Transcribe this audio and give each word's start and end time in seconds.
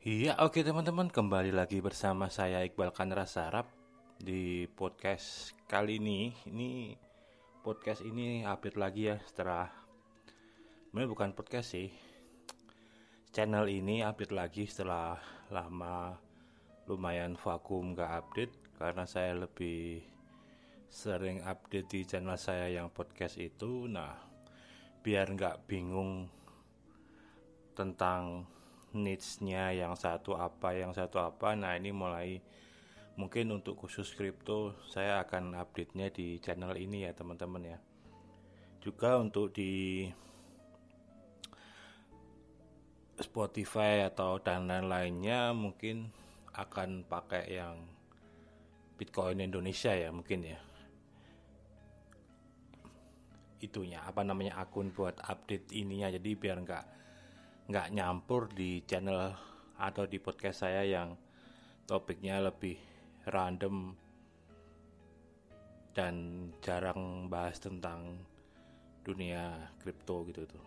Iya, 0.00 0.32
oke 0.40 0.64
teman-teman, 0.64 1.12
kembali 1.12 1.52
lagi 1.52 1.84
bersama 1.84 2.32
saya 2.32 2.64
Iqbal 2.64 2.88
Kanra 2.88 3.28
Sarap 3.28 3.68
di 4.16 4.64
podcast 4.64 5.52
kali 5.68 6.00
ini. 6.00 6.32
Ini 6.48 6.96
podcast 7.60 8.00
ini 8.08 8.40
update 8.40 8.80
lagi 8.80 9.12
ya 9.12 9.20
setelah 9.20 9.68
ini 10.96 11.04
bukan 11.04 11.36
podcast 11.36 11.76
sih. 11.76 11.92
Channel 13.28 13.68
ini 13.68 14.00
update 14.00 14.32
lagi 14.32 14.64
setelah 14.64 15.20
lama 15.52 16.16
lumayan 16.88 17.36
vakum 17.36 17.92
gak 17.92 18.24
update 18.24 18.56
karena 18.80 19.04
saya 19.04 19.36
lebih 19.36 20.00
sering 20.88 21.44
update 21.44 21.92
di 21.92 22.08
channel 22.08 22.40
saya 22.40 22.72
yang 22.72 22.88
podcast 22.88 23.36
itu. 23.36 23.84
Nah, 23.84 24.16
biar 25.04 25.28
nggak 25.28 25.68
bingung 25.68 26.24
tentang 27.76 28.48
niche-nya 28.96 29.74
yang 29.74 29.94
satu 29.94 30.34
apa 30.34 30.74
yang 30.74 30.90
satu 30.94 31.22
apa. 31.22 31.54
Nah 31.54 31.78
ini 31.78 31.90
mulai 31.94 32.38
mungkin 33.18 33.52
untuk 33.52 33.76
khusus 33.76 34.10
kripto 34.16 34.74
saya 34.88 35.20
akan 35.22 35.58
update-nya 35.58 36.08
di 36.10 36.40
channel 36.40 36.74
ini 36.78 37.06
ya 37.06 37.12
teman-teman 37.12 37.76
ya. 37.76 37.78
Juga 38.80 39.20
untuk 39.20 39.52
di 39.52 40.08
Spotify 43.20 44.08
atau 44.08 44.40
dan 44.40 44.64
lain-lainnya 44.64 45.52
mungkin 45.52 46.08
akan 46.56 47.04
pakai 47.04 47.44
yang 47.52 47.76
Bitcoin 48.96 49.44
Indonesia 49.44 49.92
ya 49.92 50.08
mungkin 50.08 50.44
ya. 50.44 50.58
Itunya 53.60 54.00
apa 54.00 54.24
namanya 54.24 54.56
akun 54.56 54.88
buat 54.88 55.20
update 55.20 55.76
ininya. 55.76 56.08
Jadi 56.08 56.32
biar 56.32 56.64
nggak 56.64 56.84
nggak 57.70 57.94
nyampur 57.94 58.50
di 58.50 58.82
channel 58.82 59.30
atau 59.78 60.02
di 60.02 60.18
podcast 60.18 60.66
saya 60.66 60.82
yang 60.82 61.14
topiknya 61.86 62.42
lebih 62.42 62.74
random 63.30 63.94
dan 65.94 66.14
jarang 66.66 67.30
bahas 67.30 67.62
tentang 67.62 68.26
dunia 69.06 69.70
kripto 69.78 70.26
gitu 70.26 70.50
tuh. 70.50 70.66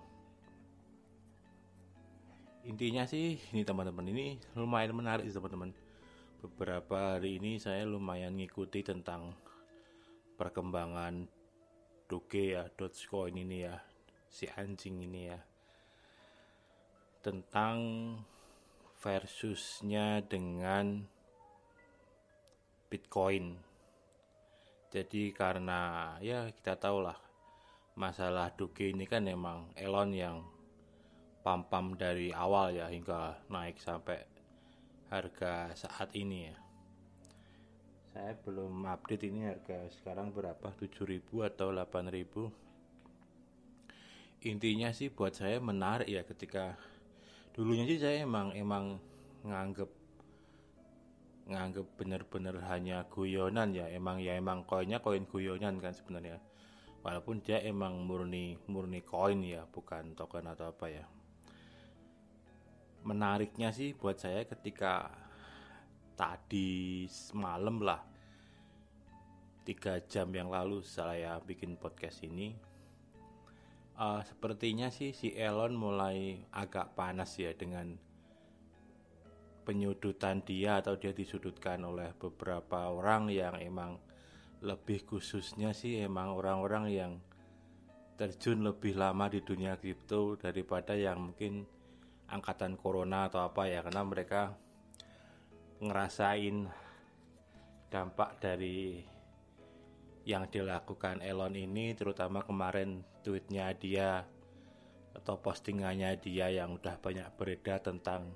Intinya 2.72 3.04
sih 3.04 3.36
ini 3.52 3.68
teman-teman 3.68 4.08
ini 4.08 4.40
lumayan 4.56 4.96
menarik 4.96 5.28
teman-teman. 5.28 5.76
Beberapa 6.40 7.20
hari 7.20 7.36
ini 7.36 7.60
saya 7.60 7.84
lumayan 7.84 8.40
ngikuti 8.40 8.80
tentang 8.80 9.36
perkembangan 10.40 11.28
Doge 12.08 12.56
ya, 12.56 12.64
Dogecoin 12.80 13.36
ini 13.36 13.68
ya, 13.68 13.76
si 14.32 14.48
anjing 14.48 15.04
ini 15.04 15.28
ya 15.28 15.40
tentang 17.24 17.78
versusnya 19.00 20.20
dengan 20.20 21.08
Bitcoin. 22.92 23.58
Jadi 24.92 25.34
karena 25.34 26.14
ya 26.20 26.52
kita 26.52 26.78
tahu 26.78 27.02
lah 27.02 27.18
masalah 27.98 28.54
Doge 28.54 28.94
ini 28.94 29.08
kan 29.10 29.26
emang 29.26 29.74
Elon 29.74 30.12
yang 30.14 30.38
pam-pam 31.42 31.98
dari 31.98 32.30
awal 32.36 32.76
ya 32.76 32.92
hingga 32.92 33.40
naik 33.50 33.80
sampai 33.80 34.22
harga 35.10 35.74
saat 35.74 36.14
ini 36.14 36.52
ya. 36.52 36.58
Saya 38.14 38.38
belum 38.46 38.86
update 38.86 39.26
ini 39.26 39.50
harga 39.50 39.90
sekarang 39.90 40.30
berapa 40.30 40.70
7000 40.78 41.50
atau 41.50 41.74
8000. 41.74 42.54
Intinya 44.44 44.94
sih 44.94 45.10
buat 45.10 45.34
saya 45.34 45.58
menarik 45.58 46.06
ya 46.06 46.22
ketika 46.22 46.78
dulunya 47.54 47.86
sih 47.86 48.02
saya 48.02 48.26
emang 48.26 48.50
emang 48.58 48.98
nganggep 49.46 49.90
nganggep 51.44 51.88
bener-bener 52.00 52.56
hanya 52.66 53.06
guyonan 53.08 53.76
ya. 53.76 53.86
Emang 53.94 54.18
ya 54.18 54.34
emang 54.34 54.66
koinnya 54.66 55.04
koin 55.04 55.30
guyonan 55.30 55.78
kan 55.78 55.94
sebenarnya. 55.94 56.42
Walaupun 57.04 57.44
dia 57.44 57.60
emang 57.62 58.02
murni 58.08 58.56
murni 58.72 59.04
koin 59.04 59.44
ya 59.44 59.68
bukan 59.70 60.16
token 60.18 60.50
atau 60.50 60.72
apa 60.72 60.88
ya. 60.90 61.06
Menariknya 63.04 63.76
sih 63.76 63.92
buat 63.94 64.16
saya 64.16 64.48
ketika 64.48 65.12
tadi 66.16 67.04
semalam 67.12 67.84
lah 67.84 68.00
tiga 69.68 70.00
jam 70.08 70.32
yang 70.32 70.48
lalu 70.48 70.80
saya 70.84 71.40
bikin 71.44 71.76
podcast 71.76 72.24
ini 72.24 72.73
uh, 73.98 74.22
sepertinya 74.26 74.90
sih 74.90 75.14
si 75.14 75.34
Elon 75.34 75.78
mulai 75.78 76.46
agak 76.54 76.98
panas 76.98 77.34
ya 77.38 77.54
dengan 77.54 77.94
penyudutan 79.64 80.44
dia 80.44 80.84
atau 80.84 81.00
dia 81.00 81.16
disudutkan 81.16 81.88
oleh 81.88 82.12
beberapa 82.20 82.92
orang 82.92 83.32
yang 83.32 83.56
emang 83.58 83.96
lebih 84.64 85.08
khususnya 85.08 85.72
sih 85.72 86.04
emang 86.04 86.36
orang-orang 86.36 86.86
yang 86.92 87.14
terjun 88.20 88.64
lebih 88.64 88.96
lama 88.96 89.28
di 89.32 89.44
dunia 89.44 89.80
kripto 89.80 90.36
daripada 90.40 90.94
yang 90.94 91.32
mungkin 91.32 91.64
angkatan 92.30 92.80
corona 92.80 93.28
atau 93.28 93.44
apa 93.44 93.68
ya 93.68 93.84
karena 93.84 94.04
mereka 94.04 94.56
ngerasain 95.84 96.68
dampak 97.92 98.40
dari 98.40 99.04
yang 100.24 100.48
dilakukan 100.48 101.20
Elon 101.20 101.56
ini 101.56 101.92
terutama 101.96 102.44
kemarin 102.48 103.04
tweetnya 103.28 103.76
dia 103.76 104.24
atau 105.14 105.36
postingannya 105.38 106.16
dia 106.18 106.50
yang 106.50 106.80
udah 106.80 106.96
banyak 106.98 107.28
beredar 107.36 107.84
tentang 107.84 108.32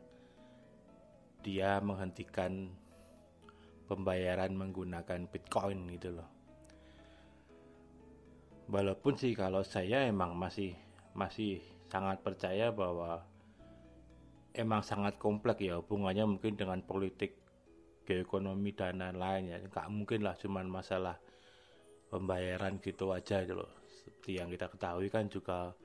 dia 1.41 1.79
menghentikan 1.79 2.69
pembayaran 3.87 4.51
menggunakan 4.51 5.31
Bitcoin 5.31 5.87
gitu 5.95 6.19
loh. 6.19 6.29
Walaupun 8.67 9.15
sih 9.15 9.31
kalau 9.31 9.63
saya 9.63 10.03
emang 10.11 10.35
masih 10.35 10.75
masih 11.15 11.63
sangat 11.87 12.19
percaya 12.19 12.67
bahwa 12.75 13.23
emang 14.51 14.83
sangat 14.83 15.15
kompleks 15.15 15.63
ya 15.63 15.79
hubungannya 15.79 16.27
mungkin 16.27 16.59
dengan 16.59 16.83
politik 16.83 17.39
geoekonomi 18.03 18.75
dan 18.75 18.99
lain-lain 18.99 19.55
ya 19.55 19.57
mungkin 19.87 20.27
lah 20.27 20.35
cuman 20.35 20.67
masalah 20.67 21.15
pembayaran 22.07 22.79
gitu 22.79 23.12
aja 23.12 23.44
gitu 23.44 23.59
loh. 23.59 23.72
Seperti 23.88 24.40
yang 24.40 24.47
kita 24.51 24.68
ketahui 24.72 25.07
kan 25.12 25.28
juga 25.28 25.75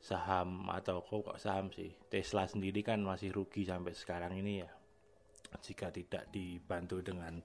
saham 0.00 0.64
atau 0.72 1.04
kok 1.04 1.36
saham 1.36 1.68
sih. 1.70 1.92
Tesla 2.08 2.48
sendiri 2.48 2.80
kan 2.80 3.04
masih 3.04 3.30
rugi 3.30 3.68
sampai 3.68 3.92
sekarang 3.92 4.32
ini 4.40 4.64
ya. 4.64 4.70
Jika 5.60 5.92
tidak 5.92 6.32
dibantu 6.32 7.02
dengan 7.04 7.36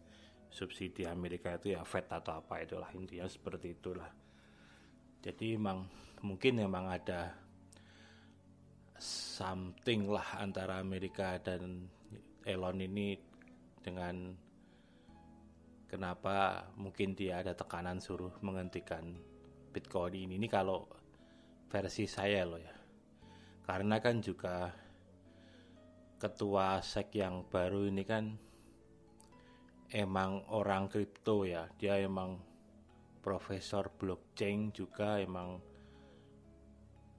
subsidi 0.47 1.03
Amerika 1.03 1.59
itu 1.59 1.75
ya 1.75 1.83
Fed 1.83 2.07
atau 2.07 2.39
apa 2.39 2.63
itulah 2.63 2.87
intinya 2.95 3.27
seperti 3.27 3.75
itulah. 3.75 4.07
Jadi 5.19 5.57
emang 5.57 5.83
mungkin 6.23 6.63
memang 6.63 6.85
ada 6.95 7.33
something 9.35 10.07
lah 10.07 10.39
antara 10.39 10.79
Amerika 10.79 11.35
dan 11.43 11.91
Elon 12.45 12.77
ini 12.79 13.17
dengan 13.81 14.44
kenapa 15.95 16.67
mungkin 16.75 17.15
dia 17.15 17.39
ada 17.39 17.55
tekanan 17.55 18.03
suruh 18.03 18.35
menghentikan 18.43 19.15
Bitcoin 19.71 20.27
ini? 20.27 20.35
Ini 20.35 20.51
kalau 20.51 20.83
versi 21.71 22.03
saya 22.03 22.43
loh 22.43 22.59
ya. 22.59 22.75
Karena 23.63 24.03
kan 24.03 24.19
juga 24.19 24.75
ketua 26.19 26.83
SEC 26.83 27.15
yang 27.15 27.47
baru 27.47 27.87
ini 27.87 28.03
kan 28.03 28.35
emang 29.95 30.43
orang 30.51 30.91
kripto 30.91 31.47
ya. 31.47 31.71
Dia 31.79 32.03
emang 32.03 32.43
profesor 33.23 33.87
blockchain 33.87 34.75
juga 34.75 35.23
emang 35.23 35.63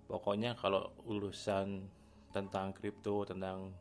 pokoknya 0.05 0.53
kalau 0.53 0.93
urusan 1.09 1.89
tentang 2.29 2.77
kripto 2.77 3.25
tentang 3.25 3.73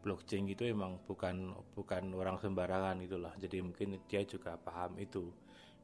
blockchain 0.00 0.48
itu 0.48 0.64
emang 0.64 0.98
bukan 1.04 1.52
bukan 1.76 2.12
orang 2.16 2.40
sembarangan 2.40 2.96
itulah. 3.04 3.32
Jadi 3.36 3.60
mungkin 3.60 4.00
dia 4.08 4.24
juga 4.24 4.56
paham 4.56 4.96
itu. 4.96 5.28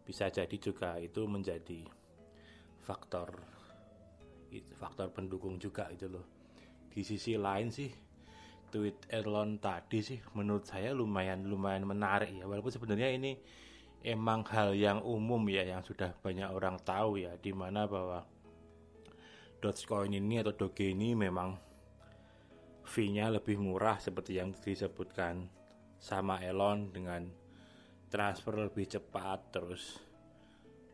Bisa 0.03 0.33
jadi 0.33 0.57
juga 0.57 0.97
itu 0.97 1.25
menjadi 1.29 1.85
faktor 2.81 3.37
faktor 4.79 5.13
pendukung 5.13 5.61
juga 5.61 5.93
itu 5.93 6.09
loh. 6.09 6.25
Di 6.89 7.05
sisi 7.05 7.37
lain 7.37 7.69
sih 7.69 7.93
tweet 8.73 9.07
Elon 9.13 9.61
tadi 9.61 10.01
sih 10.03 10.19
menurut 10.35 10.65
saya 10.65 10.97
lumayan 10.97 11.45
lumayan 11.45 11.85
menarik 11.85 12.33
ya. 12.33 12.49
Walaupun 12.49 12.73
sebenarnya 12.73 13.13
ini 13.13 13.37
emang 14.07 14.47
hal 14.49 14.73
yang 14.73 15.03
umum 15.03 15.43
ya 15.51 15.67
yang 15.67 15.83
sudah 15.83 16.15
banyak 16.23 16.49
orang 16.49 16.79
tahu 16.87 17.21
ya 17.21 17.35
di 17.37 17.51
mana 17.51 17.85
bahwa 17.91 18.23
Dogecoin 19.57 20.13
ini 20.15 20.39
atau 20.45 20.53
Doge 20.53 20.93
ini 20.93 21.17
memang 21.17 21.57
fee-nya 22.87 23.29
lebih 23.29 23.59
murah 23.59 23.99
seperti 23.99 24.39
yang 24.39 24.55
disebutkan 24.55 25.51
sama 25.99 26.39
Elon 26.39 26.95
dengan 26.95 27.27
transfer 28.07 28.55
lebih 28.55 28.87
cepat 28.87 29.39
terus 29.51 29.99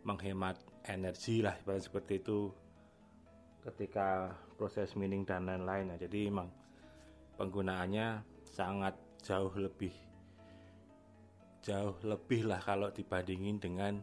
menghemat 0.03 0.59
energi 0.89 1.45
lah 1.45 1.55
seperti 1.61 2.19
itu 2.19 2.51
ketika 3.63 4.35
proses 4.59 4.97
mining 4.99 5.23
dan 5.23 5.47
lain-lain. 5.47 5.95
Ya 5.95 6.09
jadi 6.09 6.33
emang 6.33 6.51
penggunaannya 7.39 8.25
sangat 8.43 8.97
jauh 9.23 9.53
lebih 9.55 9.95
jauh 11.63 11.95
lebih 12.03 12.51
lah 12.51 12.59
kalau 12.59 12.91
dibandingin 12.91 13.63
dengan 13.63 14.03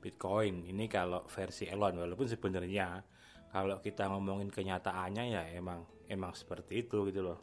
Bitcoin. 0.00 0.64
Ini 0.64 0.88
kalau 0.88 1.28
versi 1.28 1.68
Elon 1.68 2.00
walaupun 2.00 2.24
sebenarnya 2.24 3.04
kalau 3.52 3.82
kita 3.84 4.08
ngomongin 4.08 4.48
kenyataannya 4.48 5.24
ya 5.28 5.42
emang 5.52 5.84
emang 6.10 6.32
seperti 6.34 6.86
itu 6.86 7.06
gitu 7.10 7.20
loh. 7.22 7.38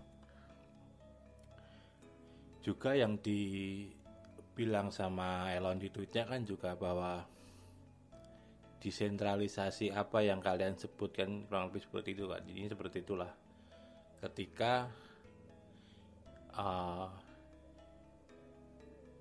Juga 2.64 2.96
yang 2.96 3.20
dibilang 3.20 4.88
sama 4.92 5.52
Elon 5.52 5.80
di 5.80 5.92
tweetnya 5.92 6.24
kan 6.24 6.48
juga 6.48 6.80
bahwa 6.80 7.28
desentralisasi 8.84 9.96
apa 9.96 10.28
yang 10.28 10.44
kalian 10.44 10.76
sebutkan 10.76 11.48
kurang 11.48 11.72
lebih 11.72 11.88
seperti 11.88 12.16
itu 12.16 12.28
kan 12.28 12.44
ini 12.48 12.68
seperti 12.68 13.04
itulah. 13.04 13.32
Ketika 14.20 14.88
uh, 16.56 17.08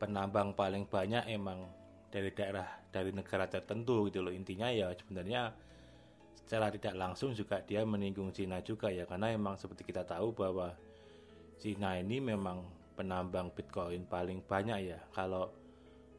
penambang 0.02 0.54
paling 0.58 0.86
banyak 0.90 1.30
emang 1.30 1.62
dari 2.10 2.34
daerah 2.34 2.66
dari 2.90 3.14
negara 3.14 3.46
tertentu 3.46 4.10
gitu 4.10 4.18
loh. 4.18 4.34
Intinya 4.34 4.66
ya 4.68 4.90
sebenarnya 4.98 5.54
secara 6.52 6.68
tidak 6.68 7.00
langsung 7.00 7.32
juga 7.32 7.64
dia 7.64 7.80
menyinggung 7.80 8.28
Cina 8.28 8.60
juga 8.60 8.92
ya 8.92 9.08
karena 9.08 9.32
emang 9.32 9.56
seperti 9.56 9.88
kita 9.88 10.04
tahu 10.04 10.36
bahwa 10.36 10.76
Cina 11.56 11.96
ini 11.96 12.20
memang 12.20 12.60
penambang 12.92 13.48
Bitcoin 13.56 14.04
paling 14.04 14.44
banyak 14.44 14.78
ya. 14.84 15.00
Kalau 15.16 15.48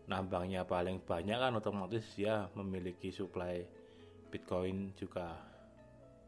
nambangnya 0.09 0.65
paling 0.65 1.05
banyak 1.05 1.37
kan 1.37 1.53
otomatis 1.53 2.17
dia 2.17 2.49
memiliki 2.57 3.13
suplai 3.13 3.61
Bitcoin 4.33 4.97
juga 4.97 5.37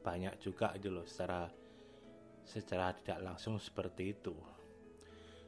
banyak 0.06 0.38
juga 0.38 0.78
gitu 0.78 1.02
loh 1.02 1.08
secara 1.10 1.50
secara 2.46 2.94
tidak 2.94 3.26
langsung 3.26 3.58
seperti 3.58 4.14
itu. 4.14 4.38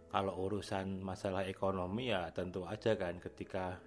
Kalau 0.10 0.34
urusan 0.34 0.98
masalah 1.06 1.46
ekonomi 1.46 2.10
ya 2.10 2.34
tentu 2.34 2.66
aja 2.66 2.98
kan 2.98 3.22
ketika 3.22 3.78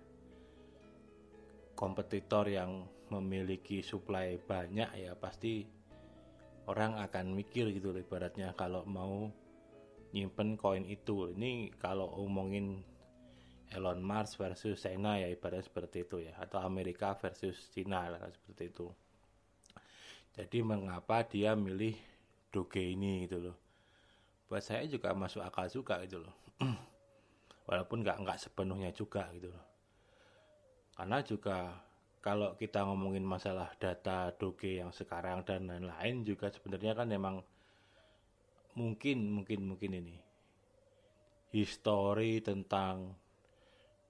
kompetitor 1.75 2.47
yang 2.47 2.87
memiliki 3.11 3.83
suplai 3.83 4.39
banyak 4.39 4.91
ya 4.97 5.13
pasti 5.19 5.67
orang 6.71 7.03
akan 7.03 7.35
mikir 7.35 7.75
gitu 7.75 7.91
ibaratnya 7.91 8.55
kalau 8.55 8.87
mau 8.87 9.27
nyimpen 10.15 10.59
koin 10.59 10.87
itu. 10.87 11.35
Ini 11.35 11.75
kalau 11.79 12.07
omongin 12.23 12.83
Elon 13.71 14.03
Musk 14.03 14.43
versus 14.43 14.83
China 14.83 15.19
ya 15.19 15.31
ibaratnya 15.31 15.67
seperti 15.67 16.07
itu 16.07 16.17
ya. 16.23 16.35
Atau 16.39 16.63
Amerika 16.63 17.15
versus 17.19 17.59
China 17.75 18.07
lah 18.07 18.23
seperti 18.31 18.71
itu. 18.71 18.87
Jadi 20.35 20.59
mengapa 20.63 21.27
dia 21.27 21.59
milih 21.59 21.99
Doge 22.51 22.83
ini 22.83 23.27
gitu 23.27 23.51
loh? 23.51 23.57
Buat 24.51 24.67
saya 24.67 24.83
juga 24.87 25.15
masuk 25.15 25.43
akal 25.43 25.71
juga 25.71 26.03
gitu 26.03 26.23
loh. 26.23 26.35
Walaupun 27.69 28.03
nggak 28.03 28.19
nggak 28.27 28.39
sepenuhnya 28.39 28.91
juga 28.91 29.31
gitu 29.31 29.51
loh. 29.51 29.67
Karena 30.99 31.23
juga 31.23 31.79
kalau 32.21 32.53
kita 32.61 32.85
ngomongin 32.85 33.25
masalah 33.25 33.73
data 33.81 34.29
doge 34.37 34.77
yang 34.77 34.93
sekarang 34.93 35.41
dan 35.49 35.65
lain-lain 35.69 36.21
juga 36.21 36.53
sebenarnya 36.53 36.93
kan 36.93 37.09
memang 37.09 37.41
mungkin 38.77 39.33
mungkin 39.33 39.61
mungkin 39.65 39.93
ini. 39.97 40.17
Histori 41.51 42.45
tentang 42.45 43.17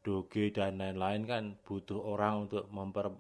doge 0.03 0.51
dan 0.51 0.83
lain-lain 0.83 1.23
kan 1.25 1.45
butuh 1.63 2.03
orang 2.03 2.51
untuk 2.51 2.67
memper 2.69 3.15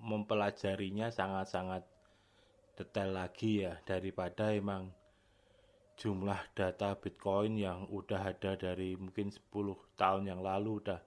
mempelajarinya 0.00 1.10
sangat-sangat 1.10 1.82
detail 2.76 3.10
lagi 3.10 3.64
ya 3.64 3.80
daripada 3.88 4.52
emang 4.52 4.92
jumlah 5.96 6.36
data 6.52 6.92
Bitcoin 6.94 7.56
yang 7.56 7.88
udah 7.88 8.36
ada 8.36 8.52
dari 8.54 8.92
mungkin 9.00 9.32
10 9.32 9.50
tahun 9.96 10.28
yang 10.28 10.40
lalu 10.44 10.84
udah 10.84 11.00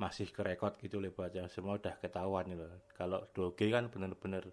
masih 0.00 0.32
kerekod 0.32 0.76
gitu 0.80 0.98
lebatnya 0.98 1.46
semua 1.52 1.76
udah 1.76 1.94
ketahuan 2.00 2.48
gitu 2.48 2.64
kalau 2.96 3.28
Doge 3.36 3.68
kan 3.68 3.92
bener-bener 3.92 4.50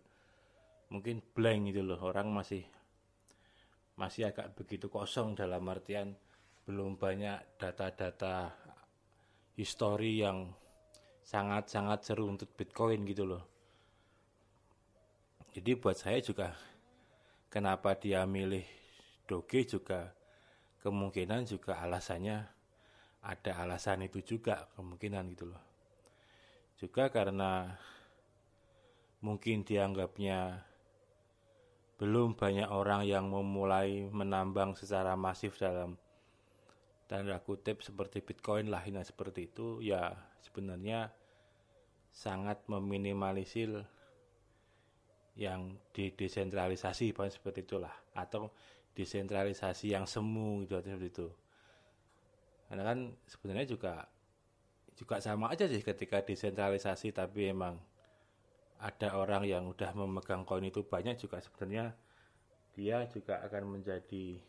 mungkin 0.89 1.21
blank 1.21 1.69
gitu 1.71 1.85
loh. 1.85 2.01
Orang 2.01 2.33
masih 2.33 2.65
masih 3.95 4.33
agak 4.33 4.57
begitu 4.57 4.89
kosong 4.89 5.37
dalam 5.37 5.63
artian 5.69 6.17
belum 6.65 6.97
banyak 6.97 7.57
data-data 7.57 8.53
histori 9.57 10.21
yang 10.21 10.49
sangat-sangat 11.25 11.99
seru 12.05 12.29
untuk 12.29 12.49
Bitcoin 12.57 13.05
gitu 13.05 13.25
loh. 13.25 13.43
Jadi 15.49 15.71
buat 15.77 15.97
saya 15.97 16.21
juga 16.21 16.53
kenapa 17.49 17.97
dia 17.97 18.25
milih 18.25 18.65
Doge 19.25 19.65
juga 19.65 20.13
kemungkinan 20.81 21.45
juga 21.45 21.81
alasannya 21.81 22.58
ada 23.23 23.51
alasan 23.65 24.07
itu 24.07 24.23
juga 24.23 24.69
kemungkinan 24.79 25.23
gitu 25.35 25.51
loh. 25.51 25.63
Juga 26.79 27.11
karena 27.11 27.75
mungkin 29.19 29.67
dianggapnya 29.67 30.63
belum 31.99 32.39
banyak 32.39 32.71
orang 32.71 33.03
yang 33.03 33.27
memulai 33.27 34.07
menambang 34.07 34.71
secara 34.79 35.19
masif 35.19 35.59
dalam 35.59 35.99
tanda 37.11 37.35
kutip 37.43 37.83
seperti 37.83 38.23
Bitcoin 38.23 38.71
lah 38.71 38.79
ini 38.87 39.03
seperti 39.03 39.51
itu 39.51 39.83
ya 39.83 40.15
sebenarnya 40.39 41.11
sangat 42.15 42.63
meminimalisir 42.71 43.83
yang 45.35 45.75
didesentralisasi 45.91 47.11
seperti 47.11 47.67
itulah 47.67 47.91
atau 48.15 48.55
desentralisasi 48.95 49.91
yang 49.91 50.07
semu 50.07 50.63
gitu 50.63 50.79
seperti 50.79 51.09
itu 51.11 51.27
karena 52.69 52.83
kan 52.85 52.99
sebenarnya 53.25 53.65
juga 53.65 54.05
juga 54.93 55.17
sama 55.19 55.49
aja 55.49 55.65
sih 55.65 55.81
ketika 55.81 56.21
desentralisasi 56.21 57.09
tapi 57.11 57.49
emang 57.49 57.81
ada 58.79 59.17
orang 59.17 59.43
yang 59.43 59.67
udah 59.67 59.91
memegang 59.91 60.47
koin 60.47 60.63
itu 60.63 60.85
banyak 60.85 61.19
juga 61.19 61.41
sebenarnya 61.43 61.97
dia 62.77 63.03
juga 63.11 63.43
akan 63.43 63.79
menjadi 63.79 64.39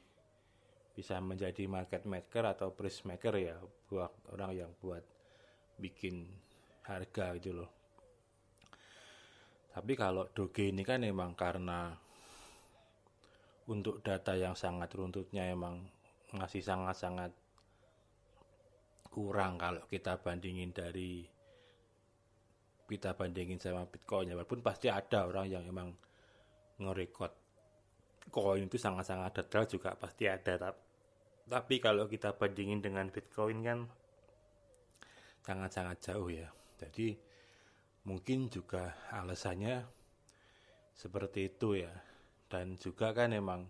bisa 0.94 1.16
menjadi 1.18 1.64
market 1.64 2.04
maker 2.04 2.44
atau 2.44 2.76
price 2.76 3.02
maker 3.08 3.34
ya 3.40 3.56
buat 3.88 4.12
orang 4.36 4.52
yang 4.52 4.70
buat 4.84 5.02
bikin 5.80 6.28
harga 6.84 7.40
gitu 7.40 7.56
loh. 7.62 7.70
Tapi 9.70 9.94
kalau 9.94 10.28
doge 10.34 10.68
ini 10.68 10.82
kan 10.82 11.00
emang 11.06 11.32
karena 11.38 11.94
untuk 13.70 14.02
data 14.02 14.34
yang 14.34 14.58
sangat 14.58 14.90
runtutnya 14.92 15.46
emang 15.46 15.86
masih 16.34 16.60
sangat-sangat 16.60 17.30
kurang 19.10 19.58
kalau 19.58 19.82
kita 19.90 20.22
bandingin 20.22 20.70
dari 20.70 21.26
kita 22.86 23.14
bandingin 23.18 23.58
sama 23.58 23.86
Bitcoin. 23.86 24.30
Ya 24.30 24.34
walaupun 24.38 24.62
pasti 24.62 24.86
ada 24.86 25.26
orang 25.26 25.46
yang 25.50 25.66
emang 25.66 25.94
ngerekod 26.78 27.34
koin 28.30 28.70
itu 28.70 28.78
sangat-sangat 28.78 29.42
detail 29.42 29.66
juga 29.66 29.98
pasti 29.98 30.30
ada 30.30 30.72
tapi 31.50 31.82
kalau 31.82 32.06
kita 32.06 32.38
bandingin 32.38 32.78
dengan 32.78 33.10
Bitcoin 33.10 33.66
kan 33.66 33.90
sangat-sangat 35.42 35.98
jauh 35.98 36.30
ya. 36.30 36.46
Jadi 36.78 37.18
mungkin 38.06 38.46
juga 38.46 38.94
alasannya 39.10 39.82
seperti 40.94 41.50
itu 41.50 41.82
ya. 41.82 41.90
Dan 42.46 42.78
juga 42.78 43.10
kan 43.10 43.34
emang 43.34 43.66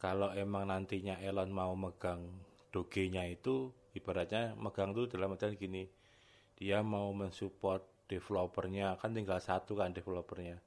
kalau 0.00 0.32
emang 0.32 0.72
nantinya 0.72 1.20
Elon 1.20 1.52
mau 1.52 1.76
megang 1.76 2.32
dogenya 2.72 3.28
itu 3.28 3.68
ibaratnya 3.94 4.58
megang 4.58 4.90
tuh 4.92 5.06
dalam 5.06 5.34
artian 5.34 5.54
gini 5.54 5.86
dia 6.54 6.82
mau 6.82 7.10
mensupport 7.10 7.82
developernya 8.06 9.00
kan 9.00 9.10
tinggal 9.10 9.40
satu 9.40 9.74
kan 9.74 9.90
developernya. 9.90 10.60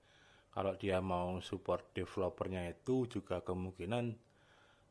Kalau 0.52 0.74
dia 0.74 0.98
mau 1.00 1.38
support 1.40 1.94
developernya 1.94 2.66
itu 2.74 3.06
juga 3.06 3.46
kemungkinan 3.46 4.06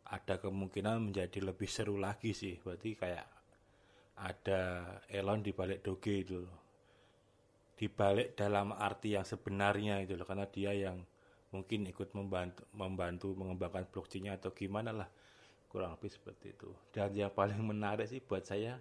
ada 0.07 0.38
kemungkinan 0.38 1.11
menjadi 1.11 1.43
lebih 1.43 1.66
seru 1.66 1.99
lagi 1.99 2.31
sih. 2.31 2.55
Berarti 2.62 2.95
kayak 2.95 3.26
ada 4.23 4.62
Elon 5.11 5.43
di 5.43 5.52
balik 5.52 5.83
doge 5.85 6.14
itu 6.23 6.40
di 7.76 7.93
balik 7.93 8.33
dalam 8.33 8.73
arti 8.73 9.12
yang 9.12 9.26
sebenarnya 9.28 10.00
itu 10.00 10.16
loh 10.16 10.25
karena 10.25 10.49
dia 10.49 10.73
yang 10.73 10.97
mungkin 11.52 11.85
ikut 11.85 12.16
membantu 12.16 12.64
membantu 12.73 13.37
mengembangkan 13.37 13.85
blockchainnya 13.93 14.40
atau 14.40 14.57
gimana 14.57 14.97
lah 14.97 15.09
kurang 15.76 15.92
lebih 16.00 16.09
seperti 16.09 16.56
itu. 16.56 16.73
Dan 16.88 17.12
yang 17.12 17.28
paling 17.28 17.61
menarik 17.61 18.09
sih 18.09 18.25
buat 18.25 18.40
saya 18.40 18.80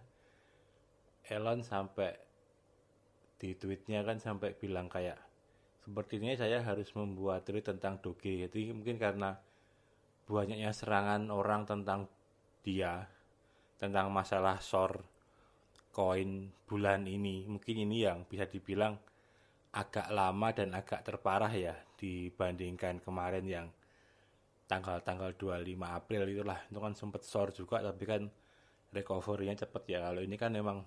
Elon 1.28 1.60
sampai 1.60 2.16
di 3.36 3.52
tweetnya 3.52 4.00
kan 4.08 4.16
sampai 4.16 4.56
bilang 4.56 4.88
kayak 4.88 5.20
sepertinya 5.84 6.32
saya 6.40 6.64
harus 6.64 6.88
membuat 6.96 7.44
tweet 7.44 7.68
tentang 7.68 8.00
Doge. 8.00 8.48
Jadi 8.48 8.72
mungkin 8.72 8.96
karena 8.96 9.36
banyaknya 10.24 10.72
serangan 10.72 11.28
orang 11.36 11.68
tentang 11.68 12.08
dia 12.64 13.04
tentang 13.75 14.08
masalah 14.08 14.64
short 14.64 15.04
koin 15.92 16.48
bulan 16.64 17.04
ini 17.04 17.44
mungkin 17.44 17.75
ini 17.75 18.08
yang 18.08 18.24
bisa 18.24 18.48
dibilang 18.48 18.96
agak 19.75 20.08
lama 20.16 20.48
dan 20.56 20.72
agak 20.72 21.04
terparah 21.04 21.52
ya 21.52 21.75
dibandingkan 22.00 23.04
kemarin 23.04 23.44
yang 23.44 23.68
tanggal-tanggal 24.65 25.38
25 25.38 25.62
April 25.86 26.24
itulah. 26.29 26.60
Itu 26.69 26.79
kan 26.81 26.93
sempat 26.98 27.22
short 27.25 27.53
juga 27.53 27.81
tapi 27.81 28.03
kan 28.05 28.22
recovery-nya 28.93 29.65
cepet 29.65 29.84
ya. 29.98 30.00
Kalau 30.10 30.22
ini 30.22 30.36
kan 30.38 30.51
memang 30.53 30.81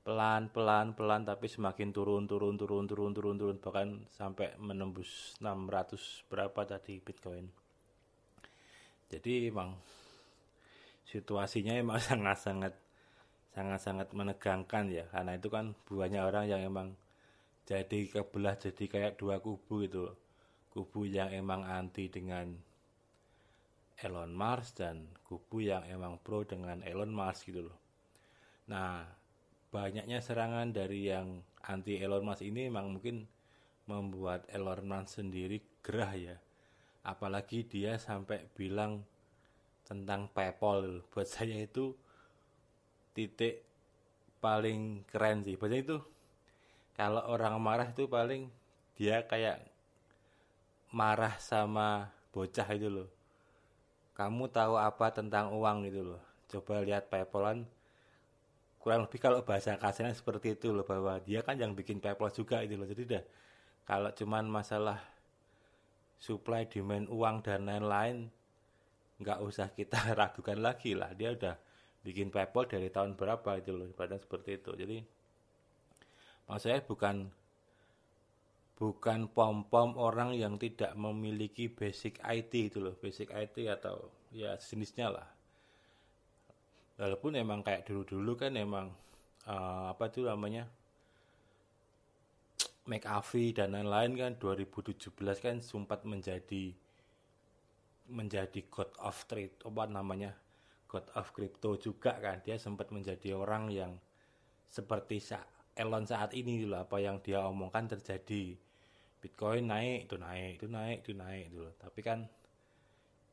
pelan 0.00 0.48
pelan 0.48 0.96
pelan 0.96 1.22
tapi 1.28 1.46
semakin 1.46 1.92
turun 1.92 2.24
turun 2.24 2.56
turun 2.56 2.84
turun 2.88 3.12
turun 3.12 3.36
turun. 3.36 3.56
Bahkan 3.60 3.88
sampai 4.12 4.56
menembus 4.60 5.36
600 5.40 6.28
berapa 6.28 6.60
tadi 6.68 7.00
Bitcoin. 7.00 7.46
Jadi 9.10 9.50
emang 9.50 9.74
situasinya 11.08 11.74
emang 11.74 11.98
sangat 12.08 12.38
sangat 12.38 12.74
sangat 13.50 13.80
sangat 13.82 14.08
menegangkan 14.12 14.84
ya. 14.92 15.04
Karena 15.08 15.34
itu 15.34 15.48
kan 15.48 15.72
banyak 15.88 16.22
orang 16.22 16.44
yang 16.46 16.62
emang 16.62 16.94
jadi 17.70 18.10
kebelah 18.10 18.58
jadi 18.58 18.84
kayak 18.90 19.12
dua 19.14 19.38
kubu 19.38 19.86
itu 19.86 20.10
kubu 20.70 21.06
yang 21.06 21.30
emang 21.34 21.66
anti 21.66 22.06
dengan 22.06 22.54
Elon 24.00 24.32
Musk 24.32 24.80
dan 24.80 25.10
kubu 25.26 25.66
yang 25.66 25.84
emang 25.90 26.16
pro 26.22 26.46
dengan 26.46 26.80
Elon 26.86 27.12
Musk 27.12 27.50
gitu 27.50 27.68
loh 27.68 27.78
nah 28.70 29.02
banyaknya 29.70 30.18
serangan 30.18 30.74
dari 30.74 31.10
yang 31.10 31.42
anti 31.66 32.02
Elon 32.02 32.26
Musk 32.26 32.42
ini 32.42 32.66
memang 32.66 32.98
mungkin 32.98 33.26
membuat 33.86 34.46
Elon 34.50 34.86
Musk 34.86 35.22
sendiri 35.22 35.62
gerah 35.82 36.14
ya. 36.14 36.36
Apalagi 37.06 37.64
dia 37.66 37.96
sampai 37.96 38.46
bilang 38.54 39.02
tentang 39.86 40.30
PayPal. 40.30 41.02
Buat 41.10 41.28
saya 41.34 41.62
itu 41.62 41.94
titik 43.14 43.62
paling 44.38 45.06
keren 45.10 45.42
sih. 45.46 45.58
Buat 45.58 45.74
itu 45.74 45.98
kalau 46.94 47.22
orang 47.30 47.56
marah 47.58 47.88
itu 47.90 48.06
paling 48.06 48.50
dia 48.98 49.24
kayak 49.24 49.64
marah 50.90 51.38
sama 51.38 52.10
bocah 52.34 52.66
itu 52.74 52.90
loh. 52.90 53.08
Kamu 54.14 54.50
tahu 54.52 54.76
apa 54.76 55.10
tentang 55.14 55.54
uang 55.54 55.88
itu 55.88 56.02
loh. 56.04 56.22
Coba 56.50 56.82
lihat 56.82 57.08
PayPalan 57.08 57.64
kurang 58.80 59.04
lebih 59.04 59.20
kalau 59.20 59.44
bahasa 59.44 59.76
kasarnya 59.76 60.16
seperti 60.16 60.56
itu 60.56 60.72
loh 60.72 60.88
bahwa 60.88 61.20
dia 61.20 61.44
kan 61.44 61.60
yang 61.60 61.76
bikin 61.76 62.00
PayPal 62.00 62.32
juga 62.32 62.64
itu 62.64 62.80
loh 62.80 62.88
jadi 62.88 63.02
dah 63.04 63.24
kalau 63.84 64.08
cuman 64.16 64.48
masalah 64.48 64.96
supply 66.16 66.64
demand 66.64 67.12
uang 67.12 67.44
dan 67.44 67.68
lain-lain 67.68 68.32
nggak 69.20 69.38
usah 69.44 69.68
kita 69.76 70.00
ragukan 70.18 70.56
lagi 70.56 70.96
lah 70.96 71.12
dia 71.12 71.36
udah 71.36 71.60
bikin 72.00 72.32
PayPal 72.32 72.64
dari 72.64 72.88
tahun 72.88 73.20
berapa 73.20 73.60
itu 73.60 73.76
loh 73.76 73.92
pada 73.92 74.16
seperti 74.16 74.56
itu 74.56 74.72
jadi 74.72 75.04
maksud 76.48 76.72
saya 76.72 76.80
bukan 76.80 77.28
bukan 78.80 79.28
pom-pom 79.28 79.92
orang 80.00 80.32
yang 80.32 80.56
tidak 80.56 80.96
memiliki 80.96 81.68
basic 81.68 82.16
IT 82.24 82.72
itu 82.72 82.80
loh. 82.80 82.96
Basic 82.96 83.28
IT 83.28 83.68
atau 83.68 84.08
ya 84.32 84.56
jenisnya 84.56 85.12
lah. 85.12 85.28
Walaupun 86.96 87.36
emang 87.36 87.60
kayak 87.60 87.84
dulu-dulu 87.84 88.40
kan 88.40 88.56
emang 88.56 88.88
uh, 89.44 89.92
apa 89.92 90.08
tuh 90.08 90.32
namanya? 90.32 90.64
McAfee 92.88 93.52
dan 93.52 93.76
lain-lain 93.76 94.16
kan 94.16 94.32
2017 94.40 95.12
kan 95.44 95.60
sempat 95.60 96.08
menjadi 96.08 96.72
menjadi 98.10 98.64
god 98.72 98.90
of 99.04 99.28
trade 99.28 99.60
apa 99.60 99.92
namanya? 99.92 100.32
God 100.88 101.04
of 101.20 101.36
crypto 101.36 101.76
juga 101.76 102.16
kan. 102.16 102.40
Dia 102.40 102.56
sempat 102.56 102.88
menjadi 102.96 103.36
orang 103.36 103.68
yang 103.68 103.92
seperti 104.72 105.20
Elon 105.76 106.08
saat 106.08 106.32
ini 106.32 106.64
dulu 106.64 106.80
apa 106.80 106.96
yang 106.96 107.20
dia 107.20 107.44
omongkan 107.44 107.92
terjadi 107.92 108.69
Bitcoin 109.20 109.68
naik 109.68 110.08
itu 110.08 110.16
naik 110.16 110.52
itu 110.56 110.66
naik 110.66 110.98
itu 111.04 111.12
naik 111.12 111.46
dulu 111.52 111.70
tapi 111.76 112.00
kan 112.00 112.24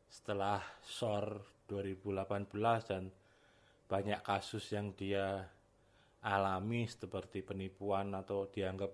setelah 0.08 0.60
SOR 0.84 1.40
2018 1.68 2.52
dan 2.92 3.12
banyak 3.88 4.20
kasus 4.24 4.68
yang 4.72 4.92
dia 4.96 5.48
alami 6.24 6.88
seperti 6.88 7.40
penipuan 7.44 8.12
atau 8.16 8.48
dianggap 8.52 8.92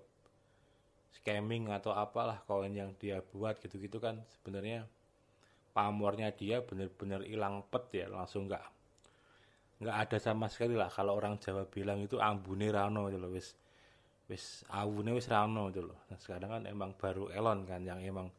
scamming 1.18 1.70
atau 1.70 1.94
apalah 1.94 2.42
koin 2.46 2.74
yang 2.74 2.94
dia 2.98 3.22
buat 3.22 3.58
gitu-gitu 3.58 3.98
kan 3.98 4.22
sebenarnya 4.38 4.86
pamornya 5.74 6.30
dia 6.30 6.62
benar-benar 6.62 7.26
hilang 7.26 7.66
pet 7.66 7.84
ya 7.90 8.06
langsung 8.06 8.46
nggak 8.46 8.62
nggak 9.82 9.96
ada 10.06 10.18
sama 10.22 10.46
sekali 10.46 10.78
lah. 10.78 10.86
Kalau 10.86 11.18
orang 11.18 11.36
Jawa 11.42 11.66
bilang 11.66 11.98
itu 12.00 12.22
ambune 12.22 12.70
rano 12.70 13.10
gitu 13.10 13.18
loh 13.18 13.34
wis 13.34 13.58
wis 14.24 14.64
awune 14.72 15.12
wis 15.12 15.28
rano 15.28 15.68
gitu 15.68 15.92
loh. 15.92 16.08
Nah 16.08 16.18
sekarang 16.18 16.50
kan 16.50 16.62
emang 16.64 16.96
baru 16.96 17.28
Elon 17.28 17.68
kan 17.68 17.84
yang 17.84 18.00
emang 18.00 18.32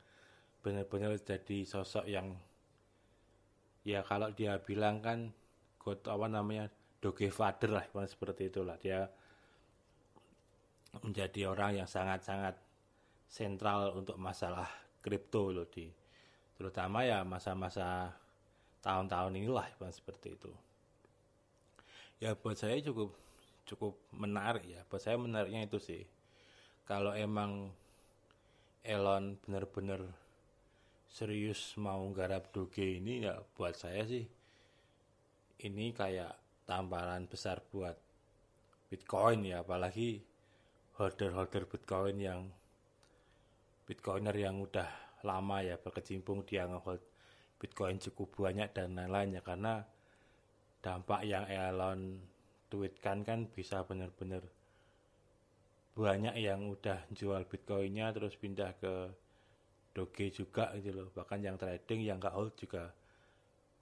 benar-benar 0.65 1.13
jadi 1.22 1.62
sosok 1.62 2.10
yang 2.10 2.34
ya 3.86 4.01
kalau 4.01 4.34
dia 4.34 4.58
bilang 4.58 4.98
kan 4.98 5.30
god 5.77 6.01
apa 6.10 6.25
namanya 6.25 6.65
doge 6.98 7.30
father 7.30 7.77
lah 7.77 7.86
seperti 8.10 8.50
itulah. 8.50 8.77
Dia 8.82 9.06
menjadi 11.06 11.51
orang 11.51 11.84
yang 11.84 11.89
sangat-sangat 11.89 12.56
sentral 13.30 13.94
untuk 13.94 14.18
masalah 14.18 14.65
kripto 15.04 15.54
loh 15.54 15.68
di 15.70 15.86
terutama 16.56 17.04
ya 17.04 17.22
masa-masa 17.22 18.10
tahun-tahun 18.82 19.38
inilah 19.38 19.68
seperti 19.92 20.34
itu. 20.34 20.50
Ya 22.24 22.34
buat 22.34 22.56
saya 22.56 22.80
cukup 22.82 23.12
cukup 23.65 23.98
menarik 24.13 24.65
ya. 24.65 24.81
Buat 24.88 25.01
saya 25.01 25.17
menariknya 25.17 25.65
itu 25.65 25.81
sih. 25.81 26.05
Kalau 26.86 27.17
emang 27.17 27.74
Elon 28.86 29.41
benar-benar 29.41 30.05
serius 31.10 31.74
mau 31.81 32.05
garap 32.13 32.53
doge 32.53 33.01
ini 33.01 33.25
ya 33.25 33.41
buat 33.57 33.74
saya 33.74 34.05
sih 34.05 34.27
ini 35.63 35.95
kayak 35.95 36.36
tamparan 36.67 37.29
besar 37.29 37.63
buat 37.72 37.95
Bitcoin 38.91 39.48
ya. 39.48 39.63
Apalagi 39.63 40.19
holder-holder 41.00 41.63
Bitcoin 41.69 42.17
yang 42.19 42.41
Bitcoiner 43.86 44.36
yang 44.36 44.60
udah 44.60 44.89
lama 45.24 45.62
ya 45.62 45.77
berkecimpung 45.79 46.45
dia 46.45 46.69
ngehold 46.69 47.01
Bitcoin 47.62 48.01
cukup 48.01 48.45
banyak 48.45 48.69
dan 48.75 48.98
lain-lain 48.98 49.39
ya. 49.39 49.41
Karena 49.45 49.79
dampak 50.84 51.22
yang 51.24 51.48
Elon 51.48 52.19
tweetkan 52.75 53.24
kan 53.24 53.48
bisa 53.48 53.88
benar-benar 53.88 54.44
banyak 55.96 56.36
yang 56.44 56.67
udah 56.67 57.08
jual 57.15 57.48
Bitcoinnya 57.48 58.12
terus 58.12 58.36
pindah 58.36 58.75
ke 58.75 59.15
Doge 59.96 60.27
juga 60.27 60.75
gitu 60.75 60.91
loh. 60.91 61.08
Bahkan 61.15 61.39
yang 61.39 61.55
trading 61.55 62.03
yang 62.03 62.20
gak 62.20 62.36
hold 62.36 62.51
juga 62.60 62.91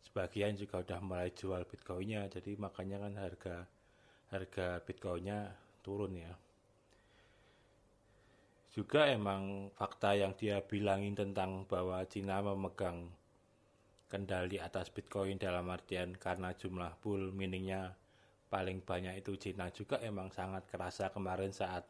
sebagian 0.05 0.53
juga 0.53 0.85
udah 0.85 0.99
mulai 1.01 1.33
jual 1.33 1.65
bitcoinnya. 1.65 2.29
Jadi 2.29 2.53
makanya 2.61 3.01
kan 3.01 3.13
harga 3.17 3.55
harga 4.29 4.67
bitcoinnya 4.85 5.49
turun 5.81 6.13
ya. 6.13 6.33
Juga 8.69 9.09
emang 9.09 9.73
fakta 9.73 10.13
yang 10.13 10.37
dia 10.37 10.61
bilangin 10.61 11.17
tentang 11.17 11.65
bahwa 11.65 12.05
Cina 12.05 12.41
memegang 12.45 13.09
kendali 14.09 14.61
atas 14.61 14.93
Bitcoin 14.93 15.41
dalam 15.41 15.69
artian 15.69 16.13
karena 16.17 16.53
jumlah 16.53 16.97
pool 17.01 17.33
miningnya 17.33 17.93
paling 18.53 18.85
banyak 18.85 19.25
itu 19.25 19.33
Cina 19.41 19.73
juga 19.73 19.97
emang 20.05 20.29
sangat 20.29 20.69
kerasa 20.69 21.09
kemarin 21.09 21.49
saat 21.49 21.81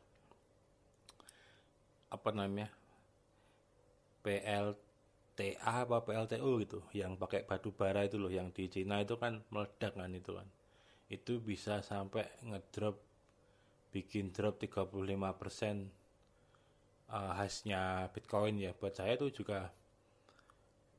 apa 2.07 2.29
namanya 2.31 2.71
PL 4.23 4.71
TA 5.35 5.83
apa 5.83 6.05
PLTU 6.05 6.61
gitu 6.63 6.79
yang 6.95 7.19
pakai 7.19 7.43
batu 7.43 7.73
bara 7.75 8.05
itu 8.07 8.15
loh 8.21 8.31
yang 8.31 8.53
di 8.55 8.69
Cina 8.71 9.03
itu 9.03 9.19
kan 9.19 9.43
meledak 9.51 9.97
kan 9.97 10.13
itu 10.13 10.31
kan. 10.31 10.47
Itu 11.09 11.43
bisa 11.43 11.83
sampai 11.83 12.39
ngedrop 12.47 13.01
bikin 13.91 14.31
drop 14.31 14.61
35% 14.61 15.11
uh, 17.11 17.33
hasilnya 17.35 18.07
Bitcoin 18.13 18.61
ya. 18.61 18.71
Buat 18.77 19.03
saya 19.03 19.17
itu 19.17 19.43
juga 19.43 19.73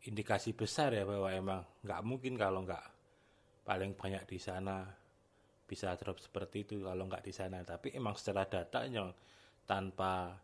indikasi 0.05 0.53
besar 0.53 0.93
ya 0.93 1.09
bahwa 1.09 1.31
emang 1.33 1.63
nggak 1.87 2.01
mungkin 2.05 2.35
kalau 2.37 2.67
nggak 2.67 2.85
paling 3.65 3.97
banyak 3.97 4.29
di 4.29 4.37
sana 4.37 4.85
bisa 5.65 5.97
drop 5.97 6.21
seperti 6.21 6.69
itu 6.69 6.85
kalau 6.85 7.09
nggak 7.09 7.25
di 7.25 7.33
sana 7.33 7.65
tapi 7.65 7.97
emang 7.97 8.15
secara 8.15 8.45
data 8.45 8.85
yang 8.85 9.11
tanpa 9.65 10.37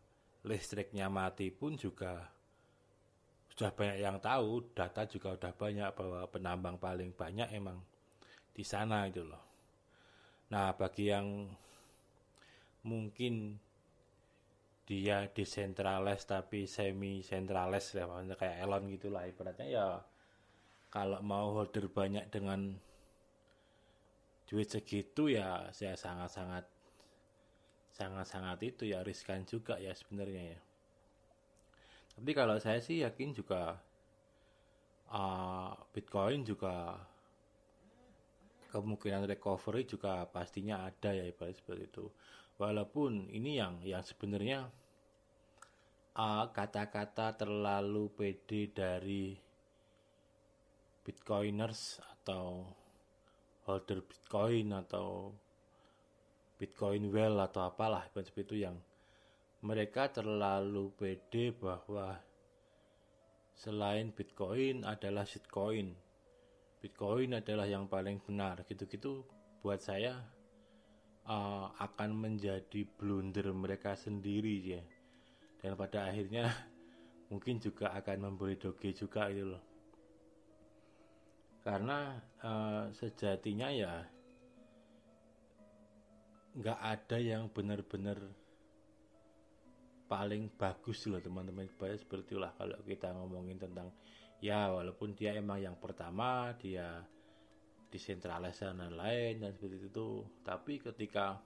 listriknya 0.48 1.12
mati 1.12 1.52
pun 1.52 1.76
juga 1.76 2.24
sudah 3.60 3.76
banyak 3.76 3.98
yang 4.00 4.16
tahu, 4.24 4.72
data 4.72 5.04
juga 5.04 5.36
udah 5.36 5.52
banyak 5.52 5.90
bahwa 5.92 6.24
penambang 6.32 6.80
paling 6.80 7.12
banyak 7.12 7.52
emang 7.52 7.76
di 8.56 8.64
sana 8.64 9.04
itu 9.04 9.20
loh. 9.20 9.44
Nah, 10.48 10.72
bagi 10.72 11.12
yang 11.12 11.44
mungkin 12.88 13.60
dia 14.88 15.28
decentralized 15.28 16.26
tapi 16.26 16.64
semi 16.64 17.20
centralized 17.20 17.94
ya 17.94 18.08
kayak 18.08 18.64
Elon 18.64 18.90
gitulah 18.90 19.28
ibaratnya 19.28 19.66
ya 19.68 19.86
kalau 20.90 21.22
mau 21.22 21.54
holder 21.54 21.86
banyak 21.86 22.26
dengan 22.32 22.74
duit 24.50 24.66
segitu 24.66 25.30
ya 25.30 25.70
saya 25.70 25.94
sangat-sangat 25.94 26.66
sangat-sangat 27.94 28.58
itu 28.66 28.90
ya 28.90 29.06
riskan 29.06 29.46
juga 29.46 29.78
ya 29.78 29.94
sebenarnya 29.94 30.58
ya. 30.58 30.60
Tapi 32.18 32.30
kalau 32.34 32.58
saya 32.58 32.82
sih 32.82 33.06
yakin 33.06 33.30
juga 33.30 33.78
uh, 35.14 35.70
Bitcoin 35.94 36.42
juga 36.42 36.98
kemungkinan 38.74 39.30
recovery 39.30 39.86
juga 39.86 40.26
pastinya 40.26 40.82
ada 40.82 41.14
ya 41.14 41.22
ibarat 41.30 41.54
seperti 41.54 41.86
itu. 41.86 42.06
Walaupun 42.58 43.30
ini 43.30 43.54
yang 43.62 43.78
yang 43.86 44.02
sebenarnya 44.02 44.66
uh, 46.18 46.46
kata-kata 46.50 47.38
terlalu 47.38 48.10
pede 48.10 48.70
dari 48.74 49.38
bitcoiners 51.00 51.98
atau 52.02 52.68
holder 53.70 54.02
bitcoin 54.02 54.74
atau 54.74 55.30
bitcoin 56.58 57.08
well 57.08 57.40
atau 57.40 57.70
apalah 57.70 58.04
seperti 58.10 58.42
itu 58.44 58.56
yang 58.66 58.76
mereka 59.64 60.08
terlalu 60.10 60.92
pede 60.96 61.52
bahwa 61.54 62.16
selain 63.56 64.12
bitcoin 64.12 64.88
adalah 64.88 65.28
shitcoin. 65.28 65.92
Bitcoin 66.80 67.36
adalah 67.36 67.68
yang 67.68 67.84
paling 67.84 68.24
benar. 68.24 68.64
Gitu-gitu 68.64 69.20
buat 69.60 69.84
saya 69.84 70.16
uh, 71.28 71.68
akan 71.76 72.16
menjadi 72.16 72.88
blunder 72.96 73.52
mereka 73.52 73.92
sendiri 73.92 74.56
ya. 74.64 74.82
Dan 75.60 75.76
pada 75.76 76.08
akhirnya 76.08 76.48
mungkin 77.30 77.60
juga 77.60 77.92
akan 77.92 78.32
memberi 78.32 78.56
doge 78.56 78.96
juga 78.96 79.28
itu 79.28 79.44
loh 79.44 79.69
karena 81.60 82.16
uh, 82.40 82.88
sejatinya 82.96 83.68
ya 83.68 84.00
nggak 86.56 86.80
ada 86.82 87.18
yang 87.20 87.46
benar-benar 87.52 88.18
paling 90.10 90.50
bagus 90.58 91.06
loh 91.06 91.22
teman-teman. 91.22 91.70
Seperti 91.70 92.34
itulah 92.34 92.50
kalau 92.58 92.80
kita 92.82 93.14
ngomongin 93.14 93.60
tentang 93.60 93.94
ya 94.42 94.72
walaupun 94.72 95.14
dia 95.14 95.36
emang 95.38 95.62
yang 95.62 95.76
pertama 95.78 96.50
dia 96.58 97.06
desentralisasi 97.94 98.74
dan 98.74 98.94
lain 98.98 99.44
dan 99.44 99.54
seperti 99.54 99.86
itu. 99.86 100.26
Tapi 100.42 100.82
ketika 100.82 101.38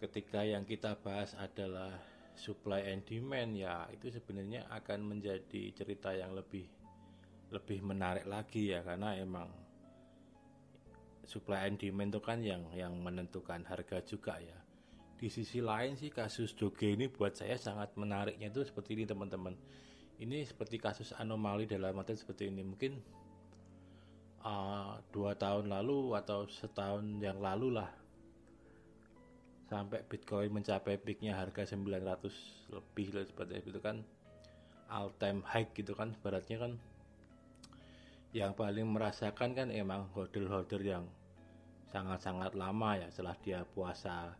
ketika 0.00 0.42
yang 0.42 0.64
kita 0.64 0.96
bahas 0.98 1.36
adalah 1.36 1.92
supply 2.34 2.88
and 2.88 3.04
demand 3.04 3.52
ya 3.52 3.84
itu 3.92 4.08
sebenarnya 4.08 4.64
akan 4.72 5.12
menjadi 5.12 5.76
cerita 5.76 6.16
yang 6.16 6.32
lebih 6.32 6.79
lebih 7.50 7.82
menarik 7.82 8.26
lagi 8.30 8.70
ya 8.70 8.86
karena 8.86 9.18
emang 9.18 9.50
supply 11.30 11.66
and 11.70 11.78
demand 11.78 12.10
itu 12.10 12.20
kan 12.22 12.38
yang 12.42 12.62
yang 12.74 12.94
menentukan 12.98 13.62
harga 13.66 14.02
juga 14.02 14.38
ya. 14.42 14.58
Di 15.14 15.30
sisi 15.30 15.62
lain 15.62 15.94
sih 15.94 16.10
kasus 16.10 16.56
Doge 16.58 16.90
ini 16.90 17.06
buat 17.06 17.36
saya 17.38 17.54
sangat 17.54 17.94
menariknya 17.94 18.50
itu 18.50 18.66
seperti 18.66 18.98
ini 18.98 19.04
teman-teman. 19.06 19.54
Ini 20.20 20.42
seperti 20.42 20.82
kasus 20.82 21.14
anomali 21.14 21.70
dalam 21.70 21.94
arti 22.02 22.18
seperti 22.18 22.50
ini. 22.50 22.66
Mungkin 22.66 22.92
uh, 24.42 24.98
dua 25.14 25.38
tahun 25.38 25.70
lalu 25.70 26.18
atau 26.18 26.50
setahun 26.50 27.04
yang 27.22 27.38
lalu 27.38 27.78
lah 27.78 27.88
sampai 29.70 30.02
Bitcoin 30.02 30.50
mencapai 30.50 30.98
peaknya 30.98 31.38
harga 31.38 31.62
900 31.62 32.74
lebih 32.74 33.06
lah 33.14 33.24
seperti 33.28 33.70
itu 33.70 33.78
kan. 33.78 34.02
All 34.90 35.14
time 35.22 35.46
high 35.46 35.70
gitu 35.70 35.94
kan 35.94 36.18
baratnya 36.18 36.58
kan 36.58 36.74
yang 38.30 38.54
paling 38.54 38.86
merasakan 38.86 39.54
kan 39.58 39.68
emang 39.74 40.06
holder-holder 40.14 40.82
yang 40.82 41.04
sangat-sangat 41.90 42.54
lama 42.54 42.94
ya 42.94 43.10
setelah 43.10 43.34
dia 43.42 43.66
puasa 43.66 44.38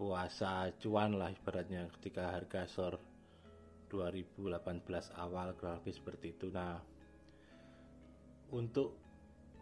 puasa 0.00 0.72
cuan 0.80 1.20
lah 1.20 1.30
ibaratnya 1.30 1.86
ketika 2.00 2.32
harga 2.32 2.64
sor 2.64 2.94
2018 3.92 4.82
awal 5.22 5.54
kurang 5.54 5.78
seperti 5.86 6.34
itu. 6.34 6.50
Nah, 6.50 6.82
untuk 8.50 8.98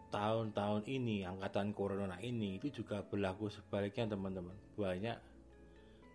tahun-tahun 0.08 0.88
ini 0.88 1.28
angkatan 1.28 1.76
corona 1.76 2.16
ini 2.24 2.56
itu 2.56 2.72
juga 2.72 3.04
berlaku 3.04 3.52
sebaliknya 3.52 4.16
teman-teman. 4.16 4.56
Banyak 4.78 5.18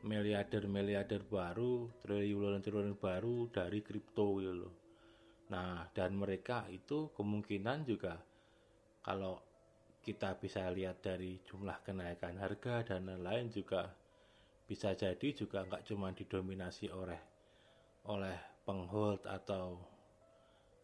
miliarder-miliarder 0.02 1.22
baru, 1.30 1.90
triliun-triliun 2.02 2.98
baru 2.98 3.50
dari 3.54 3.86
kripto 3.86 4.42
gitu 4.42 4.66
loh. 4.66 4.87
Nah, 5.48 5.88
dan 5.96 6.20
mereka 6.20 6.68
itu 6.68 7.12
kemungkinan 7.16 7.88
juga 7.88 8.20
kalau 9.00 9.40
kita 10.04 10.36
bisa 10.40 10.68
lihat 10.72 11.00
dari 11.04 11.40
jumlah 11.44 11.84
kenaikan 11.84 12.36
harga 12.40 12.84
dan 12.84 13.08
lain-lain 13.08 13.52
juga 13.52 13.88
bisa 14.68 14.92
jadi 14.92 15.32
juga 15.32 15.64
nggak 15.64 15.88
cuma 15.88 16.12
didominasi 16.12 16.92
oleh 16.92 17.20
oleh 18.08 18.36
penghold 18.68 19.24
atau 19.24 19.80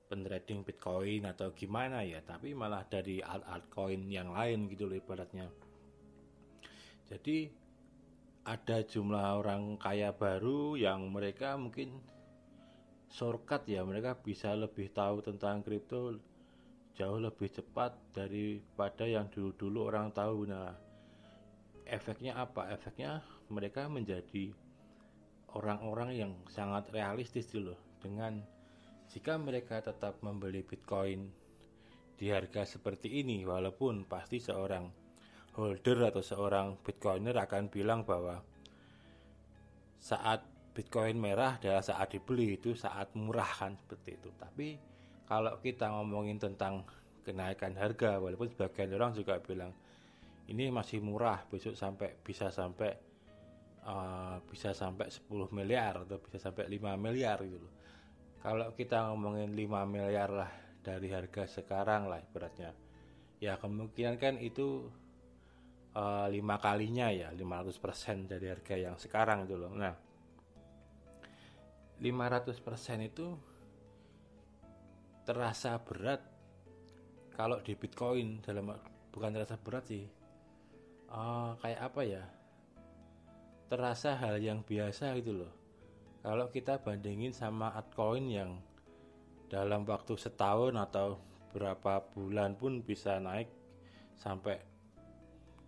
pentrading 0.08 0.64
Bitcoin 0.64 1.28
atau 1.28 1.52
gimana 1.52 2.04
ya, 2.04 2.24
tapi 2.24 2.56
malah 2.56 2.88
dari 2.88 3.20
alt 3.20 3.44
altcoin 3.44 4.08
yang 4.08 4.32
lain 4.32 4.72
gitu 4.72 4.88
loh 4.88 4.96
ibaratnya. 4.96 5.48
Jadi 7.08 7.52
ada 8.44 8.84
jumlah 8.84 9.40
orang 9.40 9.80
kaya 9.80 10.12
baru 10.12 10.76
yang 10.76 11.12
mereka 11.12 11.56
mungkin 11.56 12.00
shortcut 13.14 13.70
ya, 13.70 13.86
mereka 13.86 14.18
bisa 14.18 14.58
lebih 14.58 14.90
tahu 14.90 15.22
tentang 15.22 15.62
kripto 15.62 16.18
jauh 16.98 17.22
lebih 17.22 17.50
cepat 17.50 17.94
daripada 18.14 19.06
yang 19.06 19.30
dulu-dulu 19.30 19.94
orang 19.94 20.10
tahu. 20.10 20.50
Nah, 20.50 20.74
efeknya 21.86 22.38
apa? 22.42 22.74
Efeknya 22.74 23.22
mereka 23.54 23.86
menjadi 23.86 24.50
orang-orang 25.54 26.18
yang 26.18 26.32
sangat 26.50 26.90
realistis 26.90 27.50
dulu 27.54 27.78
dengan 28.02 28.42
jika 29.14 29.38
mereka 29.38 29.78
tetap 29.86 30.18
membeli 30.26 30.66
Bitcoin 30.66 31.30
di 32.18 32.34
harga 32.34 32.66
seperti 32.66 33.22
ini 33.22 33.46
walaupun 33.46 34.10
pasti 34.10 34.42
seorang 34.42 34.90
holder 35.54 36.10
atau 36.10 36.26
seorang 36.26 36.82
Bitcoiner 36.82 37.38
akan 37.38 37.70
bilang 37.70 38.02
bahwa 38.02 38.42
saat 40.02 40.42
Bitcoin 40.74 41.22
merah 41.22 41.62
adalah 41.62 41.86
saat 41.86 42.10
dibeli 42.10 42.58
itu 42.58 42.74
saat 42.74 43.14
murah 43.14 43.48
kan 43.48 43.78
seperti 43.78 44.18
itu 44.18 44.30
tapi 44.36 44.68
kalau 45.30 45.62
kita 45.62 45.90
ngomongin 45.94 46.42
tentang 46.42 46.84
kenaikan 47.24 47.78
harga 47.78 48.20
walaupun 48.20 48.52
sebagian 48.52 48.92
orang 48.98 49.16
juga 49.16 49.40
bilang 49.40 49.72
ini 50.52 50.68
masih 50.74 51.00
murah 51.00 51.40
besok 51.48 51.78
sampai 51.80 52.20
bisa 52.20 52.52
sampai 52.52 52.92
uh, 53.88 54.38
bisa 54.48 54.76
sampai 54.76 55.08
10 55.08 55.30
miliar 55.56 56.04
atau 56.04 56.20
bisa 56.20 56.40
sampai 56.40 56.68
5 56.68 57.00
miliar 57.00 57.40
gitu 57.44 57.60
loh. 57.60 57.74
Kalau 58.44 58.76
kita 58.76 59.08
ngomongin 59.12 59.56
5 59.56 59.88
miliar 59.88 60.30
lah 60.32 60.52
dari 60.84 61.08
harga 61.12 61.48
sekarang 61.48 62.12
lah 62.12 62.20
beratnya. 62.28 62.76
Ya 63.40 63.56
kemungkinan 63.56 64.20
kan 64.20 64.36
itu 64.40 64.88
uh, 65.96 66.28
lima 66.32 66.60
kalinya 66.60 67.12
ya 67.12 67.32
500% 67.36 68.28
dari 68.32 68.48
harga 68.52 68.76
yang 68.76 68.96
sekarang 69.00 69.48
itu 69.48 69.56
loh. 69.56 69.72
Nah 69.72 69.96
500% 72.04 73.08
itu 73.08 73.32
terasa 75.24 75.80
berat. 75.80 76.20
Kalau 77.32 77.64
di 77.64 77.80
Bitcoin 77.80 78.44
dalam 78.44 78.76
bukan 79.16 79.32
terasa 79.32 79.56
berat 79.56 79.88
sih. 79.88 80.04
Uh, 81.08 81.56
kayak 81.64 81.80
apa 81.80 82.02
ya? 82.04 82.24
Terasa 83.72 84.20
hal 84.20 84.44
yang 84.44 84.68
biasa 84.68 85.16
gitu 85.16 85.48
loh. 85.48 85.54
Kalau 86.20 86.52
kita 86.52 86.84
bandingin 86.84 87.32
sama 87.32 87.72
altcoin 87.72 88.28
yang 88.28 88.52
dalam 89.48 89.88
waktu 89.88 90.20
setahun 90.20 90.76
atau 90.76 91.24
berapa 91.56 92.04
bulan 92.12 92.60
pun 92.60 92.84
bisa 92.84 93.22
naik 93.22 93.48
sampai 94.18 94.58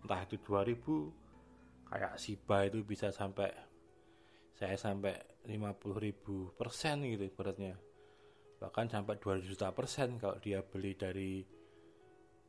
entah 0.02 0.20
itu 0.26 0.36
2000 0.42 1.86
kayak 1.86 2.14
Shiba 2.18 2.66
itu 2.66 2.82
bisa 2.82 3.14
sampai 3.14 3.54
saya 4.58 4.74
sampai 4.74 5.14
50 5.46 6.02
ribu 6.02 6.50
persen 6.58 7.06
gitu 7.06 7.30
beratnya 7.32 7.78
bahkan 8.56 8.88
sampai 8.88 9.20
2 9.20 9.44
juta 9.44 9.68
persen 9.72 10.16
kalau 10.16 10.40
dia 10.40 10.64
beli 10.64 10.96
dari 10.96 11.44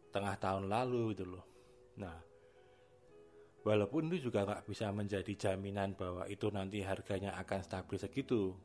tengah 0.07 0.39
tahun 0.39 0.71
lalu 0.71 1.13
gitu 1.13 1.25
loh. 1.27 1.45
Nah 1.99 2.15
walaupun 3.67 4.07
itu 4.07 4.31
juga 4.31 4.47
nggak 4.47 4.63
bisa 4.63 4.87
menjadi 4.95 5.33
jaminan 5.35 5.99
bahwa 5.99 6.23
itu 6.31 6.47
nanti 6.47 6.79
harganya 6.79 7.35
akan 7.35 7.59
stabil 7.59 7.99
segitu. 7.99 8.55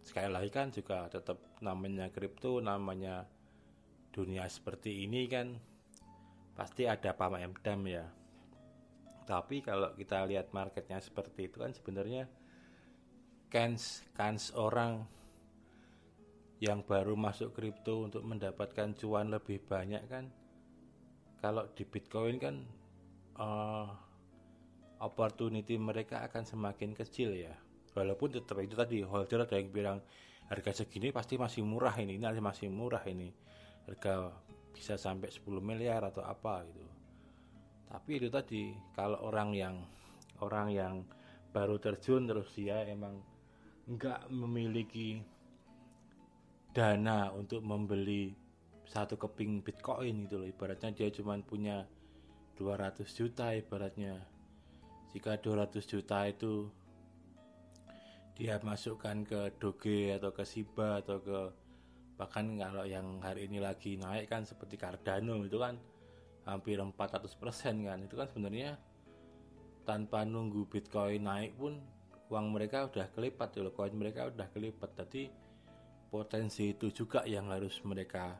Sekali 0.00 0.32
lagi 0.32 0.48
kan 0.48 0.72
juga 0.72 1.04
tetap 1.12 1.36
namanya 1.60 2.08
kripto 2.08 2.64
namanya 2.64 3.28
dunia 4.10 4.48
seperti 4.48 5.04
ini 5.04 5.28
kan 5.28 5.60
pasti 6.56 6.88
ada 6.88 7.12
pamedam 7.12 7.80
ya. 7.84 8.08
Tapi 9.28 9.60
kalau 9.60 9.92
kita 9.94 10.24
lihat 10.24 10.50
marketnya 10.56 10.98
seperti 10.98 11.52
itu 11.52 11.60
kan 11.60 11.76
sebenarnya 11.76 12.26
kans 13.50 14.06
kans 14.14 14.54
orang 14.54 15.04
yang 16.62 16.86
baru 16.86 17.18
masuk 17.18 17.50
kripto 17.56 18.06
untuk 18.06 18.22
mendapatkan 18.22 18.94
cuan 18.94 19.28
lebih 19.28 19.58
banyak 19.66 20.06
kan? 20.06 20.30
Kalau 21.42 21.66
di 21.74 21.82
bitcoin 21.82 22.36
kan 22.38 22.56
uh, 23.40 23.88
opportunity 25.02 25.80
mereka 25.80 26.22
akan 26.22 26.46
semakin 26.46 26.94
kecil 26.94 27.34
ya. 27.34 27.56
Walaupun 27.96 28.38
tetap 28.38 28.60
itu 28.62 28.78
tadi 28.78 29.02
holder 29.02 29.48
ada 29.48 29.58
yang 29.58 29.72
bilang 29.72 29.98
harga 30.46 30.84
segini 30.84 31.10
pasti 31.10 31.34
masih 31.34 31.66
murah 31.66 31.96
ini 31.98 32.20
ini 32.20 32.24
masih 32.38 32.70
murah 32.70 33.02
ini. 33.08 33.32
Harga 33.88 34.30
bisa 34.70 34.94
sampai 34.94 35.32
10 35.32 35.42
miliar 35.58 36.06
atau 36.06 36.22
apa 36.22 36.62
gitu. 36.70 36.86
Tapi 37.90 38.10
itu 38.22 38.28
tadi 38.30 38.70
kalau 38.94 39.18
orang 39.26 39.50
yang 39.56 39.74
orang 40.38 40.70
yang 40.70 40.94
baru 41.50 41.82
terjun 41.82 42.30
terus 42.30 42.54
dia 42.54 42.86
emang 42.86 43.18
nggak 43.90 44.30
memiliki 44.30 45.18
dana 46.70 47.34
untuk 47.34 47.58
membeli 47.66 48.30
satu 48.86 49.18
keping 49.18 49.66
bitcoin 49.66 50.30
itu 50.30 50.38
loh. 50.38 50.46
Ibaratnya 50.46 50.94
dia 50.94 51.10
cuma 51.10 51.34
punya 51.42 51.82
200 52.54 53.02
juta 53.10 53.50
ibaratnya. 53.50 54.14
Jika 55.10 55.42
200 55.42 55.82
juta 55.90 56.22
itu 56.30 56.70
dia 58.38 58.62
masukkan 58.62 59.26
ke 59.26 59.58
Doge 59.58 60.14
atau 60.14 60.30
ke 60.30 60.46
Siba 60.46 61.02
atau 61.02 61.18
ke 61.18 61.40
bahkan 62.14 62.46
kalau 62.54 62.86
yang 62.86 63.18
hari 63.18 63.50
ini 63.50 63.58
lagi 63.58 63.98
naik 63.98 64.30
kan 64.30 64.46
seperti 64.46 64.78
Cardano 64.78 65.42
itu 65.42 65.58
kan 65.58 65.74
hampir 66.46 66.78
400% 66.78 67.26
kan. 67.82 67.98
Itu 68.06 68.14
kan 68.14 68.30
sebenarnya 68.30 68.78
tanpa 69.82 70.22
nunggu 70.22 70.70
Bitcoin 70.70 71.26
naik 71.26 71.58
pun 71.58 71.82
uang 72.30 72.46
mereka 72.54 72.86
udah 72.86 73.10
kelipat 73.10 73.58
loh. 73.58 73.74
Koin 73.74 73.92
mereka 73.92 74.30
udah 74.30 74.46
kelipat. 74.54 74.94
Jadi 74.94 75.26
potensi 76.08 76.70
itu 76.70 76.94
juga 76.94 77.26
yang 77.26 77.50
harus 77.50 77.82
mereka 77.82 78.38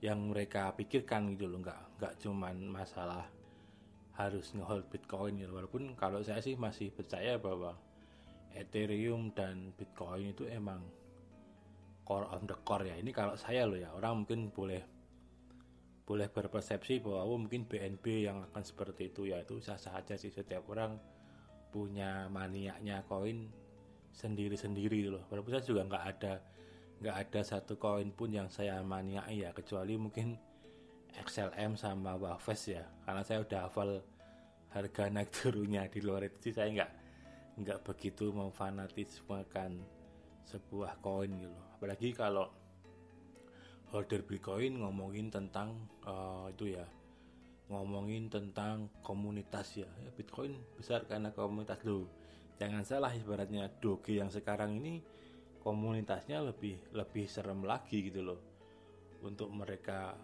yang 0.00 0.32
mereka 0.32 0.72
pikirkan 0.72 1.36
gitu 1.36 1.46
loh. 1.46 1.60
Nggak 1.60 1.80
nggak 2.00 2.14
cuman 2.24 2.56
masalah 2.64 3.28
harus 4.16 4.56
ngehold 4.56 4.88
Bitcoin 4.88 5.36
gitu. 5.36 5.52
Walaupun 5.52 5.92
kalau 5.94 6.24
saya 6.24 6.40
sih 6.40 6.56
masih 6.56 6.88
percaya 6.92 7.36
bahwa 7.36 7.76
Ethereum 8.56 9.30
dan 9.36 9.70
Bitcoin 9.76 10.34
itu 10.34 10.48
emang 10.48 10.82
core 12.02 12.26
on 12.32 12.48
the 12.48 12.56
core 12.64 12.88
ya. 12.88 12.96
Ini 12.98 13.12
kalau 13.14 13.36
saya 13.38 13.68
loh 13.68 13.78
ya, 13.78 13.92
orang 13.94 14.24
mungkin 14.24 14.50
boleh 14.50 14.82
boleh 16.02 16.26
berpersepsi 16.26 16.98
bahwa 16.98 17.22
oh, 17.22 17.38
mungkin 17.38 17.70
BNB 17.70 18.26
yang 18.26 18.42
akan 18.50 18.66
seperti 18.66 19.14
itu 19.14 19.30
ya. 19.30 19.38
Itu 19.44 19.62
sah-sah 19.62 19.94
aja 19.94 20.18
sih 20.18 20.34
setiap 20.34 20.66
orang 20.66 20.98
punya 21.70 22.26
maniaknya 22.28 23.06
koin 23.06 23.48
sendiri-sendiri 24.12 25.08
loh. 25.08 25.24
Walaupun 25.30 25.54
saya 25.54 25.64
juga 25.64 25.86
nggak 25.86 26.04
ada 26.04 26.34
nggak 27.00 27.16
ada 27.16 27.40
satu 27.40 27.80
koin 27.80 28.12
pun 28.12 28.28
yang 28.28 28.52
saya 28.52 28.76
maniak 28.84 29.24
ya 29.32 29.56
kecuali 29.56 29.96
mungkin 29.96 30.36
XLM 31.16 31.74
sama 31.80 32.14
Wafes 32.20 32.68
ya 32.68 32.84
karena 33.08 33.24
saya 33.24 33.40
udah 33.40 33.60
hafal 33.66 34.04
harga 34.70 35.08
naik 35.08 35.32
turunnya 35.36 35.88
di 35.88 36.04
luar 36.04 36.28
itu 36.28 36.50
sih 36.50 36.54
saya 36.54 36.68
nggak 36.68 36.90
nggak 37.64 37.80
begitu 37.88 38.28
memfanatismekan 38.36 39.80
sebuah 40.44 41.00
koin 41.00 41.40
gitu 41.40 41.58
apalagi 41.80 42.12
kalau 42.12 42.52
holder 43.90 44.22
bitcoin 44.22 44.84
ngomongin 44.84 45.32
tentang 45.32 45.74
uh, 46.04 46.52
itu 46.52 46.76
ya 46.78 46.84
ngomongin 47.70 48.26
tentang 48.26 48.90
komunitas 49.00 49.78
ya. 49.78 49.86
ya 50.02 50.10
bitcoin 50.10 50.58
besar 50.74 51.06
karena 51.06 51.30
komunitas 51.30 51.80
lo. 51.86 52.10
Jangan 52.58 52.82
salah 52.84 53.14
ibaratnya 53.14 53.70
doge 53.80 54.18
yang 54.18 54.28
sekarang 54.28 54.76
ini 54.82 55.00
komunitasnya 55.62 56.42
lebih 56.44 56.76
lebih 56.92 57.30
serem 57.30 57.62
lagi 57.62 58.10
gitu 58.10 58.26
loh. 58.26 58.40
Untuk 59.22 59.48
mereka 59.54 60.18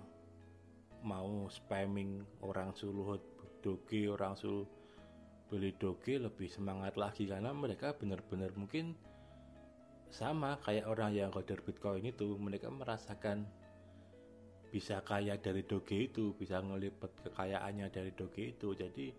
mau 1.07 1.47
spamming 1.47 2.43
orang 2.43 2.75
suruh 2.75 3.17
doge 3.63 4.11
orang 4.11 4.35
suruh 4.35 4.67
beli 5.47 5.71
doge 5.79 6.19
lebih 6.19 6.51
semangat 6.51 6.99
lagi 6.99 7.31
karena 7.31 7.55
mereka 7.55 7.95
benar-benar 7.95 8.51
mungkin 8.59 8.99
sama 10.11 10.59
kayak 10.67 10.91
orang 10.91 11.15
yang 11.15 11.31
holder 11.31 11.63
bitcoin 11.63 12.03
itu. 12.11 12.35
Mereka 12.35 12.67
merasakan 12.75 13.47
bisa 14.71 15.01
kaya 15.01 15.39
dari 15.39 15.63
doge 15.63 16.11
itu 16.11 16.35
bisa 16.35 16.59
ngelipet 16.61 17.13
kekayaannya 17.27 17.87
dari 17.89 18.13
doge 18.13 18.55
itu. 18.55 18.75
Jadi 18.75 19.15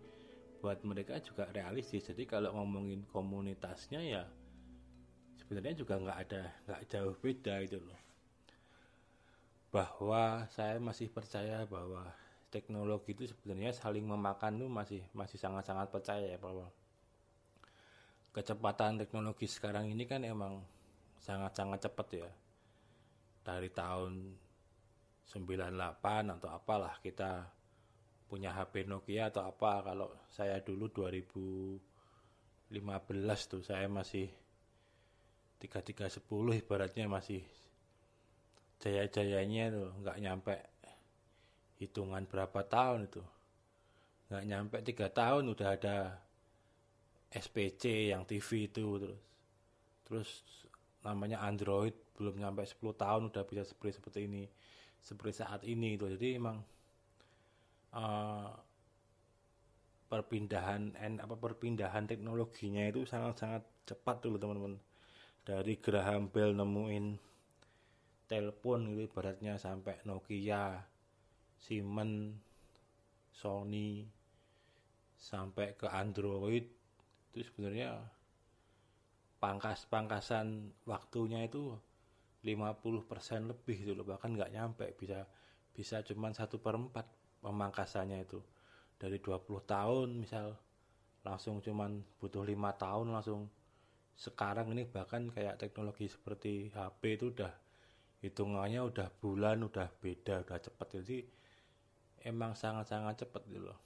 buat 0.58 0.82
mereka 0.82 1.22
juga 1.22 1.48
realistis. 1.54 2.06
Jadi 2.10 2.26
kalau 2.26 2.54
ngomongin 2.54 3.06
komunitasnya 3.08 4.00
ya 4.02 4.22
sebenarnya 5.38 5.80
juga 5.80 5.96
nggak 5.96 6.18
ada 6.28 6.42
nggak 6.68 6.82
jauh 6.90 7.14
beda 7.18 7.54
itu 7.64 7.78
loh. 7.80 8.00
Bahwa 9.72 10.44
saya 10.52 10.76
masih 10.82 11.08
percaya 11.08 11.64
bahwa 11.64 12.04
teknologi 12.48 13.12
itu 13.12 13.28
sebenarnya 13.28 13.76
saling 13.76 14.04
memakan 14.04 14.60
tuh 14.60 14.70
masih 14.72 15.02
masih 15.12 15.36
sangat-sangat 15.36 15.92
percaya 15.92 16.24
ya 16.24 16.40
bahwa 16.40 16.68
kecepatan 18.32 18.96
teknologi 19.00 19.44
sekarang 19.48 19.88
ini 19.92 20.04
kan 20.08 20.24
emang 20.24 20.64
sangat-sangat 21.20 21.88
cepat 21.88 22.08
ya. 22.24 22.30
Dari 23.44 23.72
tahun 23.72 24.36
98 25.28 26.40
atau 26.40 26.48
apalah 26.48 26.96
kita 27.04 27.52
punya 28.28 28.52
HP 28.56 28.88
Nokia 28.88 29.28
atau 29.28 29.44
apa. 29.44 29.84
Kalau 29.84 30.08
saya 30.32 30.60
dulu 30.64 30.88
2015 30.88 32.72
tuh 33.44 33.60
saya 33.60 33.88
masih 33.92 34.28
3310 35.60 36.64
ibaratnya 36.64 37.04
masih 37.10 37.44
jaya-jayanya 38.78 39.74
tuh 39.74 39.90
nggak 40.00 40.18
nyampe 40.22 40.54
hitungan 41.76 42.24
berapa 42.24 42.64
tahun 42.64 43.12
itu. 43.12 43.24
Nggak 44.32 44.44
nyampe 44.48 44.76
tiga 44.84 45.08
tahun 45.12 45.44
udah 45.52 45.68
ada 45.76 45.96
SPC 47.28 48.12
yang 48.16 48.24
TV 48.24 48.72
itu 48.72 48.96
terus 48.96 49.20
terus 50.08 50.30
namanya 51.04 51.44
Android 51.44 51.92
belum 52.16 52.40
nyampe 52.40 52.64
10 52.64 52.80
tahun 52.96 53.22
udah 53.28 53.44
bisa 53.44 53.62
seperti 53.68 54.00
seperti 54.00 54.20
ini 54.24 54.48
seperti 55.02 55.40
saat 55.40 55.62
ini 55.64 55.96
itu 55.96 56.06
jadi 56.10 56.36
emang 56.36 56.60
uh, 57.94 58.50
perpindahan 60.08 60.96
and 60.96 61.20
apa 61.20 61.36
perpindahan 61.36 62.08
teknologinya 62.08 62.88
itu 62.88 63.04
sangat-sangat 63.04 63.62
cepat 63.84 64.24
dulu 64.24 64.36
teman-teman. 64.40 64.74
Dari 65.44 65.80
Graham 65.80 66.28
Bell 66.28 66.52
nemuin 66.52 67.16
telepon 68.28 68.92
gitu 68.92 69.08
ibaratnya 69.08 69.56
sampai 69.56 70.04
Nokia 70.04 70.76
Siemens, 71.56 72.36
Sony 73.32 74.04
sampai 75.16 75.72
ke 75.76 75.88
Android. 75.88 76.64
Itu 77.32 77.40
sebenarnya 77.48 77.96
pangkas-pangkasan 79.40 80.74
waktunya 80.84 81.46
itu 81.48 81.76
50% 82.48 83.50
lebih 83.52 83.76
gitu 83.84 83.92
loh. 83.92 84.06
Bahkan 84.08 84.32
nggak 84.36 84.52
nyampe 84.56 84.86
bisa 84.96 85.28
bisa 85.76 86.00
cuman 86.00 86.32
satu 86.32 86.58
per 86.58 86.80
empat 86.80 87.06
pemangkasannya 87.44 88.24
itu. 88.24 88.40
Dari 88.98 89.20
20 89.20 89.62
tahun 89.62 90.08
misal 90.16 90.56
langsung 91.22 91.60
cuman 91.60 92.02
butuh 92.18 92.42
lima 92.42 92.72
tahun 92.74 93.12
langsung. 93.12 93.46
Sekarang 94.18 94.74
ini 94.74 94.82
bahkan 94.88 95.30
kayak 95.30 95.62
teknologi 95.62 96.10
seperti 96.10 96.74
HP 96.74 97.20
itu 97.20 97.26
udah 97.30 97.52
hitungannya 98.18 98.82
udah 98.82 99.08
bulan 99.22 99.62
udah 99.62 99.86
beda 100.02 100.42
udah 100.42 100.58
cepet. 100.58 100.88
Jadi 100.98 101.18
emang 102.26 102.58
sangat-sangat 102.58 103.22
cepat 103.22 103.42
gitu 103.46 103.70
loh. 103.70 103.78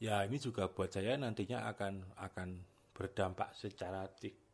Ya 0.00 0.24
ini 0.24 0.40
juga 0.40 0.66
buat 0.66 0.90
saya 0.90 1.14
nantinya 1.20 1.68
akan 1.70 2.16
akan 2.16 2.48
berdampak 2.96 3.52
secara 3.54 4.08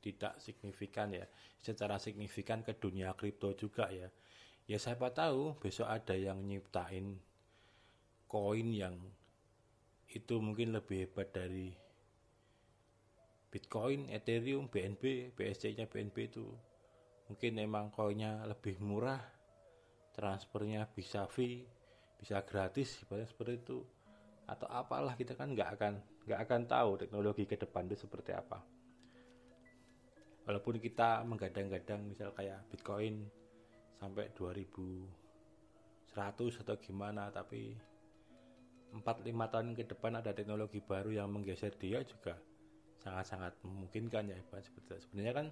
tidak 0.07 0.39
signifikan 0.39 1.11
ya, 1.11 1.27
secara 1.59 1.99
signifikan 1.99 2.63
ke 2.63 2.79
dunia 2.79 3.11
kripto 3.19 3.51
juga 3.59 3.91
ya. 3.91 4.07
Ya 4.71 4.79
siapa 4.79 5.11
tahu 5.11 5.59
besok 5.59 5.91
ada 5.91 6.15
yang 6.15 6.47
nyiptain 6.47 7.19
koin 8.31 8.71
yang 8.71 8.95
itu 10.07 10.39
mungkin 10.39 10.71
lebih 10.71 11.11
hebat 11.11 11.35
dari 11.35 11.75
Bitcoin, 13.51 14.11
Ethereum, 14.11 14.71
BNB, 14.71 15.35
BSC-nya 15.35 15.91
BNB 15.91 16.17
itu. 16.31 16.47
Mungkin 17.27 17.59
emang 17.59 17.91
koinnya 17.91 18.47
lebih 18.47 18.79
murah, 18.79 19.23
transfernya 20.15 20.87
bisa 20.93 21.27
fee, 21.27 21.67
bisa 22.19 22.43
gratis 22.47 23.03
seperti 23.03 23.55
itu. 23.59 23.83
Atau 24.47 24.71
apalah 24.71 25.19
kita 25.19 25.35
kan 25.35 25.51
nggak 25.51 25.71
akan 25.79 25.95
nggak 26.27 26.41
akan 26.43 26.61
tahu 26.67 26.91
teknologi 26.99 27.47
ke 27.47 27.59
depan 27.59 27.87
itu 27.87 28.07
seperti 28.07 28.35
apa 28.35 28.76
walaupun 30.47 30.79
kita 30.79 31.27
menggadang-gadang 31.27 32.07
misal 32.07 32.31
kayak 32.31 32.63
Bitcoin 32.71 33.27
sampai 33.99 34.31
2100 34.31 36.63
atau 36.63 36.77
gimana 36.79 37.35
tapi 37.35 37.75
4-5 38.95 39.53
tahun 39.53 39.75
ke 39.75 39.85
depan 39.91 40.23
ada 40.23 40.31
teknologi 40.31 40.79
baru 40.79 41.11
yang 41.11 41.29
menggeser 41.29 41.75
dia 41.75 41.99
juga 42.07 42.39
sangat-sangat 43.03 43.59
memungkinkan 43.67 44.31
ya 44.31 44.39
itu. 44.39 44.55
sebenarnya 45.03 45.35
kan 45.35 45.47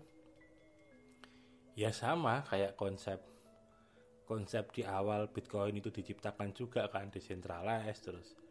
ya 1.75 1.91
sama 1.91 2.47
kayak 2.47 2.79
konsep 2.79 3.19
konsep 4.25 4.73
di 4.73 4.87
awal 4.87 5.29
Bitcoin 5.29 5.83
itu 5.83 5.91
diciptakan 5.91 6.55
juga 6.55 6.87
kan 6.89 7.11
decentralized 7.11 8.09
terus 8.09 8.44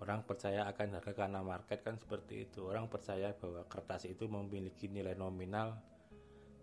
orang 0.00 0.24
percaya 0.24 0.64
akan 0.64 0.96
harga 0.96 1.12
karena 1.12 1.40
market 1.44 1.84
kan 1.84 2.00
seperti 2.00 2.48
itu. 2.48 2.64
Orang 2.64 2.88
percaya 2.88 3.36
bahwa 3.36 3.64
kertas 3.68 4.08
itu 4.08 4.24
memiliki 4.26 4.88
nilai 4.88 5.12
nominal 5.12 5.76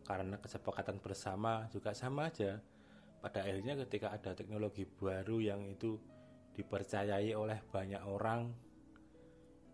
karena 0.04 0.42
kesepakatan 0.42 0.98
bersama 0.98 1.70
juga 1.70 1.94
sama 1.94 2.34
aja. 2.34 2.58
Pada 3.22 3.46
akhirnya 3.46 3.78
ketika 3.86 4.14
ada 4.14 4.34
teknologi 4.34 4.86
baru 4.86 5.38
yang 5.42 5.62
itu 5.70 5.98
dipercayai 6.58 7.38
oleh 7.38 7.62
banyak 7.70 8.02
orang 8.02 8.50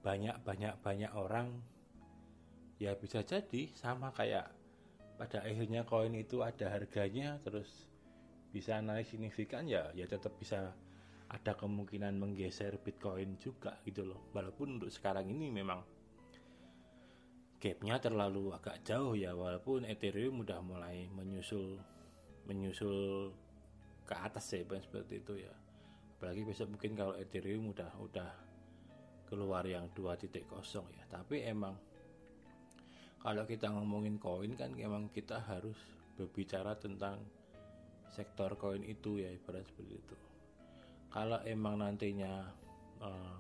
banyak 0.04 0.36
banyak 0.44 0.76
banyak 0.84 1.12
orang 1.16 1.64
ya 2.76 2.92
bisa 3.00 3.24
jadi 3.24 3.72
sama 3.72 4.12
kayak 4.12 4.52
pada 5.16 5.40
akhirnya 5.48 5.88
koin 5.88 6.12
itu 6.12 6.44
ada 6.44 6.68
harganya 6.68 7.40
terus 7.40 7.88
bisa 8.52 8.84
naik 8.84 9.08
signifikan 9.08 9.64
ya 9.64 9.88
ya 9.96 10.04
tetap 10.04 10.36
bisa 10.36 10.76
ada 11.34 11.58
kemungkinan 11.58 12.14
menggeser 12.22 12.78
Bitcoin 12.78 13.42
juga 13.42 13.82
gitu 13.82 14.06
loh. 14.06 14.30
Walaupun 14.38 14.78
untuk 14.78 14.94
sekarang 14.94 15.26
ini 15.34 15.50
memang 15.50 15.82
gapnya 17.58 17.98
terlalu 17.98 18.54
agak 18.54 18.86
jauh 18.86 19.18
ya 19.18 19.34
walaupun 19.34 19.88
Ethereum 19.90 20.46
udah 20.46 20.60
mulai 20.62 21.10
menyusul 21.10 21.80
menyusul 22.46 23.32
ke 24.06 24.14
atas 24.14 24.54
ya 24.54 24.62
seperti 24.62 25.26
itu 25.26 25.34
ya. 25.42 25.54
Apalagi 26.20 26.46
besok 26.46 26.78
mungkin 26.78 26.94
kalau 26.94 27.18
Ethereum 27.18 27.74
udah 27.74 27.92
udah 27.98 28.32
keluar 29.26 29.66
yang 29.66 29.90
2.0 29.98 30.30
ya. 30.94 31.04
Tapi 31.10 31.50
emang 31.50 31.74
kalau 33.18 33.48
kita 33.50 33.74
ngomongin 33.74 34.22
koin 34.22 34.54
kan 34.54 34.76
emang 34.78 35.10
kita 35.10 35.42
harus 35.42 35.80
berbicara 36.14 36.78
tentang 36.78 37.18
sektor 38.14 38.54
koin 38.54 38.86
itu 38.86 39.18
ya 39.18 39.34
ibarat 39.34 39.66
seperti 39.66 39.98
itu 39.98 40.16
kalau 41.14 41.38
emang 41.46 41.78
nantinya 41.78 42.42
uh, 42.98 43.38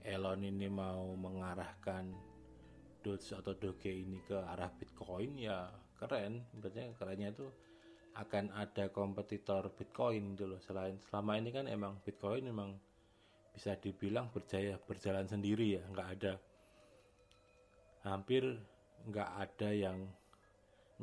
Elon 0.00 0.40
ini 0.40 0.72
mau 0.72 1.12
mengarahkan 1.12 2.08
Doge 3.04 3.36
atau 3.36 3.52
Doge 3.52 3.92
ini 3.92 4.24
ke 4.24 4.40
arah 4.40 4.72
Bitcoin 4.72 5.36
ya 5.36 5.68
keren. 6.00 6.48
Berarti 6.56 6.96
kerennya 6.96 7.36
itu 7.36 7.46
akan 8.16 8.56
ada 8.56 8.88
kompetitor 8.88 9.68
Bitcoin 9.76 10.32
dulu 10.32 10.56
gitu 10.56 10.72
selain 10.72 10.96
selama 10.96 11.36
ini 11.36 11.52
kan 11.52 11.68
emang 11.68 12.00
Bitcoin 12.00 12.48
memang 12.48 12.80
bisa 13.52 13.76
dibilang 13.76 14.32
berjaya 14.32 14.80
berjalan 14.80 15.28
sendiri 15.28 15.76
ya. 15.76 15.84
Nggak 15.92 16.08
ada 16.16 16.32
hampir 18.08 18.48
nggak 19.04 19.30
ada 19.44 19.68
yang 19.76 20.08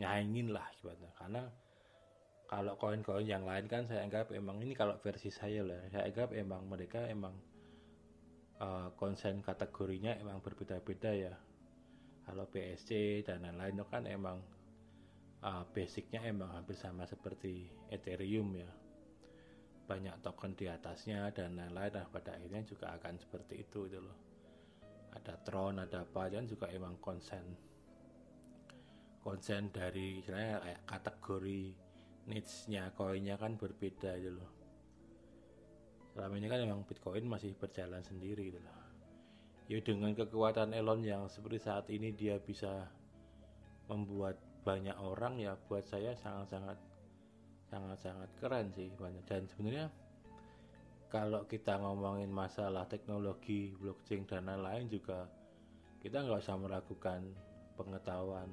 nyaingin 0.01 0.49
lah 0.49 0.65
ibaratnya. 0.81 1.13
Karena 1.13 1.43
kalau 2.53 2.77
koin-koin 2.77 3.25
yang 3.25 3.49
lain 3.49 3.65
kan 3.65 3.89
saya 3.89 4.05
anggap 4.05 4.29
emang 4.29 4.61
ini 4.61 4.77
kalau 4.77 4.93
versi 5.01 5.33
saya 5.33 5.65
lah 5.65 5.89
saya 5.89 6.05
anggap 6.05 6.37
emang 6.37 6.69
mereka 6.69 7.01
emang 7.09 7.33
uh, 8.61 8.93
konsen 8.93 9.41
kategorinya 9.41 10.13
emang 10.21 10.37
berbeda-beda 10.43 11.11
ya. 11.17 11.33
Kalau 12.23 12.45
PSC 12.47 13.19
dan 13.25 13.43
lain-lain 13.43 13.81
itu 13.81 13.85
kan 13.89 14.03
emang 14.05 14.37
uh, 15.43 15.65
basicnya 15.73 16.23
emang 16.23 16.53
hampir 16.53 16.77
sama 16.77 17.09
seperti 17.09 17.67
Ethereum 17.89 18.53
ya. 18.53 18.69
Banyak 19.89 20.23
token 20.23 20.53
di 20.53 20.69
atasnya 20.69 21.33
dan 21.35 21.59
lain-lain 21.59 21.91
nah 21.91 22.07
pada 22.07 22.37
akhirnya 22.37 22.61
juga 22.63 22.93
akan 22.95 23.17
seperti 23.17 23.65
itu 23.65 23.89
itu 23.89 23.97
loh. 23.99 24.17
Ada 25.13 25.41
Tron 25.41 25.81
ada 25.81 26.05
apa 26.05 26.29
dan 26.29 26.45
juga 26.45 26.69
emang 26.69 27.01
konsen. 27.01 27.43
Konsen 29.19 29.73
dari 29.73 30.21
istilahnya 30.23 30.63
kayak 30.63 30.81
kategori 30.87 31.82
niche-nya 32.27 32.95
koinnya 32.95 33.35
kan 33.35 33.59
berbeda 33.59 34.15
itu 34.15 34.31
loh. 34.31 34.51
Selama 36.13 36.33
ini 36.37 36.47
kan 36.47 36.59
emang 36.61 36.85
Bitcoin 36.85 37.25
masih 37.25 37.57
berjalan 37.57 38.05
sendiri 38.05 38.53
gitu 38.53 38.61
loh. 38.61 38.77
Ya 39.67 39.79
dengan 39.79 40.11
kekuatan 40.13 40.75
Elon 40.75 41.01
yang 41.01 41.25
seperti 41.31 41.59
saat 41.63 41.89
ini 41.89 42.13
dia 42.13 42.37
bisa 42.37 42.87
membuat 43.89 44.37
banyak 44.63 44.95
orang 44.95 45.39
ya 45.39 45.59
buat 45.67 45.83
saya 45.83 46.15
sangat-sangat 46.15 46.79
sangat-sangat 47.67 48.29
keren 48.39 48.71
sih 48.71 48.93
banyak. 48.95 49.23
Dan 49.25 49.49
sebenarnya 49.49 49.87
kalau 51.13 51.45
kita 51.45 51.77
ngomongin 51.77 52.31
masalah 52.31 52.89
teknologi 52.89 53.73
blockchain 53.77 54.25
dan 54.25 54.49
lain-lain 54.49 54.89
juga 54.89 55.29
kita 56.01 56.25
nggak 56.25 56.41
usah 56.41 56.57
meragukan 56.57 57.21
pengetahuan 57.77 58.49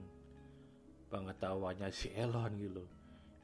pengetahuannya 1.10 1.88
si 1.90 2.12
Elon 2.14 2.52
gitu 2.60 2.84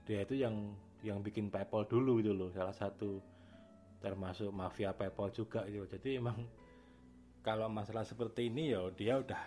dia 0.06 0.22
itu 0.22 0.38
yang 0.38 0.72
yang 1.02 1.18
bikin 1.20 1.50
PayPal 1.50 1.84
dulu 1.84 2.22
gitu 2.22 2.32
loh 2.32 2.48
salah 2.54 2.72
satu 2.72 3.20
termasuk 3.98 4.54
mafia 4.54 4.94
PayPal 4.94 5.34
juga 5.34 5.66
gitu. 5.66 5.84
Jadi 5.90 6.22
emang 6.22 6.46
kalau 7.42 7.66
masalah 7.66 8.06
seperti 8.06 8.48
ini 8.48 8.70
ya 8.70 8.86
dia 8.94 9.18
udah 9.18 9.42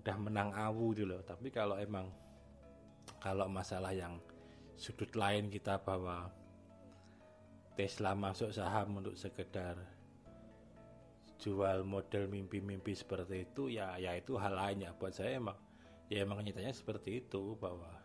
udah 0.00 0.16
menang 0.16 0.54
awu 0.54 0.94
gitu 0.94 1.10
loh. 1.10 1.20
Tapi 1.26 1.50
kalau 1.50 1.76
emang 1.76 2.08
kalau 3.18 3.50
masalah 3.50 3.92
yang 3.92 4.16
sudut 4.78 5.12
lain 5.12 5.52
kita 5.52 5.76
bawa 5.82 6.30
Tesla 7.76 8.16
masuk 8.16 8.54
saham 8.54 9.02
untuk 9.02 9.16
sekedar 9.18 9.76
jual 11.40 11.84
model 11.84 12.28
mimpi-mimpi 12.28 12.92
seperti 12.92 13.48
itu 13.48 13.72
ya 13.72 13.96
ya 13.96 14.12
itu 14.12 14.36
hal 14.36 14.52
lainnya 14.52 14.92
buat 14.96 15.16
saya 15.16 15.40
emang 15.40 15.56
ya 16.12 16.20
emang 16.24 16.44
nyatanya 16.44 16.72
seperti 16.76 17.24
itu 17.24 17.56
bahwa 17.56 17.99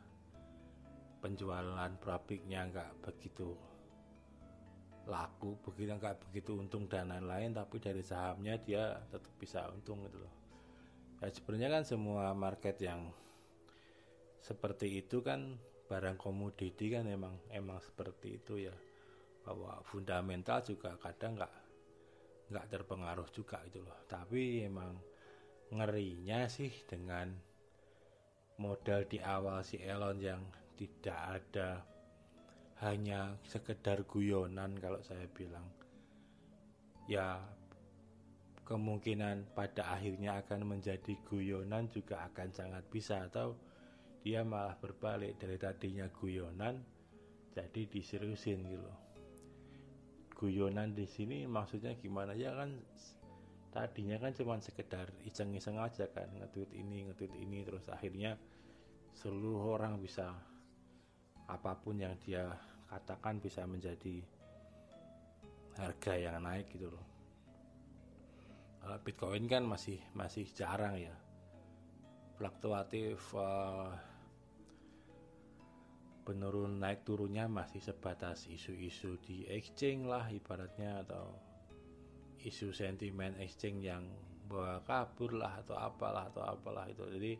penjualan 1.24 1.92
pabriknya 2.02 2.68
nggak 2.70 2.92
begitu 3.02 3.56
laku 5.06 5.54
begitu 5.62 5.94
nggak 5.94 6.18
begitu 6.28 6.58
untung 6.58 6.90
dan 6.90 7.14
lain-lain 7.14 7.54
tapi 7.54 7.78
dari 7.78 8.02
sahamnya 8.02 8.58
dia 8.58 8.98
tetap 9.14 9.34
bisa 9.38 9.70
untung 9.70 10.02
gitu 10.10 10.18
loh. 10.18 10.34
Ya 11.22 11.30
sebenarnya 11.30 11.70
kan 11.82 11.84
semua 11.86 12.34
market 12.34 12.82
yang 12.82 13.14
seperti 14.42 15.02
itu 15.06 15.22
kan 15.22 15.58
barang 15.86 16.18
komoditi 16.18 16.90
kan 16.90 17.06
emang 17.06 17.38
emang 17.54 17.78
seperti 17.82 18.42
itu 18.42 18.66
ya. 18.66 18.76
Bahwa 19.46 19.78
fundamental 19.86 20.66
juga 20.66 20.98
kadang 20.98 21.38
nggak 21.38 21.54
nggak 22.50 22.66
terpengaruh 22.74 23.30
juga 23.30 23.62
itu 23.62 23.86
loh. 23.86 24.02
Tapi 24.10 24.66
emang 24.66 24.98
ngerinya 25.70 26.50
sih 26.50 26.74
dengan 26.90 27.30
modal 28.58 29.06
di 29.06 29.22
awal 29.22 29.62
si 29.62 29.78
Elon 29.78 30.18
yang 30.18 30.42
tidak 30.76 31.20
ada 31.42 31.84
hanya 32.84 33.40
sekedar 33.48 34.04
guyonan 34.04 34.76
kalau 34.76 35.00
saya 35.02 35.26
bilang. 35.32 35.64
Ya 37.08 37.40
kemungkinan 38.66 39.54
pada 39.54 39.94
akhirnya 39.94 40.42
akan 40.42 40.78
menjadi 40.78 41.14
guyonan 41.30 41.88
juga 41.94 42.26
akan 42.34 42.50
sangat 42.50 42.84
bisa 42.90 43.30
atau 43.30 43.54
dia 44.26 44.42
malah 44.42 44.74
berbalik 44.82 45.38
dari 45.38 45.62
tadinya 45.62 46.10
guyonan 46.10 46.82
jadi 47.54 47.82
diseriusin 47.88 48.60
gitu. 48.68 48.92
Guyonan 50.36 50.92
di 50.92 51.08
sini 51.08 51.46
maksudnya 51.48 51.96
gimana? 51.96 52.36
Ya 52.36 52.52
kan 52.58 52.76
tadinya 53.72 54.18
kan 54.20 54.32
cuma 54.34 54.60
sekedar 54.60 55.12
iseng-iseng 55.24 55.80
aja 55.80 56.08
kan 56.12 56.32
nge-tweet 56.42 56.72
ini 56.76 57.08
nge-tweet 57.12 57.34
ini 57.38 57.64
terus 57.64 57.86
akhirnya 57.92 58.40
seluruh 59.16 59.80
orang 59.80 60.00
bisa 60.00 60.32
apa 61.46 61.78
pun 61.78 62.02
yang 62.02 62.18
dia 62.22 62.50
katakan 62.90 63.38
bisa 63.38 63.66
menjadi 63.70 64.22
harga 65.76 66.14
yang 66.16 66.40
naik 66.42 66.72
gitu 66.72 66.88
loh. 66.90 67.06
Kalau 68.86 68.98
Bitcoin 69.02 69.46
kan 69.50 69.66
masih 69.66 69.98
masih 70.14 70.46
jarang 70.54 70.96
ya. 70.96 71.16
Fluktuatif 72.38 73.18
uh, 73.34 73.90
penurun 76.26 76.82
naik 76.82 77.06
turunnya 77.06 77.46
masih 77.50 77.82
sebatas 77.82 78.50
isu-isu 78.50 79.18
di 79.22 79.46
exchange 79.50 80.10
lah 80.10 80.26
ibaratnya 80.30 81.06
atau 81.06 81.34
isu 82.46 82.74
sentimen 82.74 83.38
exchange 83.42 83.82
yang 83.86 84.06
bawa 84.46 84.82
kabur 84.86 85.34
lah 85.34 85.66
atau 85.66 85.78
apalah 85.78 86.30
atau 86.30 86.46
apalah 86.46 86.86
itu. 86.86 87.06
Jadi 87.10 87.34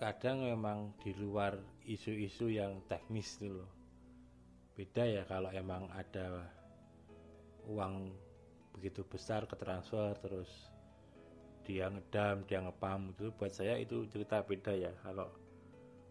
kadang 0.00 0.48
memang 0.48 0.96
di 0.96 1.12
luar 1.12 1.60
isu-isu 1.84 2.48
yang 2.48 2.80
teknis 2.88 3.36
loh. 3.44 3.68
Beda 4.72 5.04
ya 5.04 5.28
kalau 5.28 5.52
emang 5.52 5.92
ada 5.92 6.48
uang 7.68 8.08
begitu 8.72 9.04
besar 9.04 9.44
ke 9.44 9.60
transfer 9.60 10.16
terus 10.24 10.48
dia 11.68 11.92
ngedam 11.92 12.48
dia 12.48 12.64
ngepam 12.64 13.12
itu 13.12 13.28
buat 13.36 13.52
saya 13.52 13.76
itu 13.76 14.08
cerita 14.08 14.40
beda 14.40 14.72
ya. 14.72 14.88
Kalau 15.04 15.28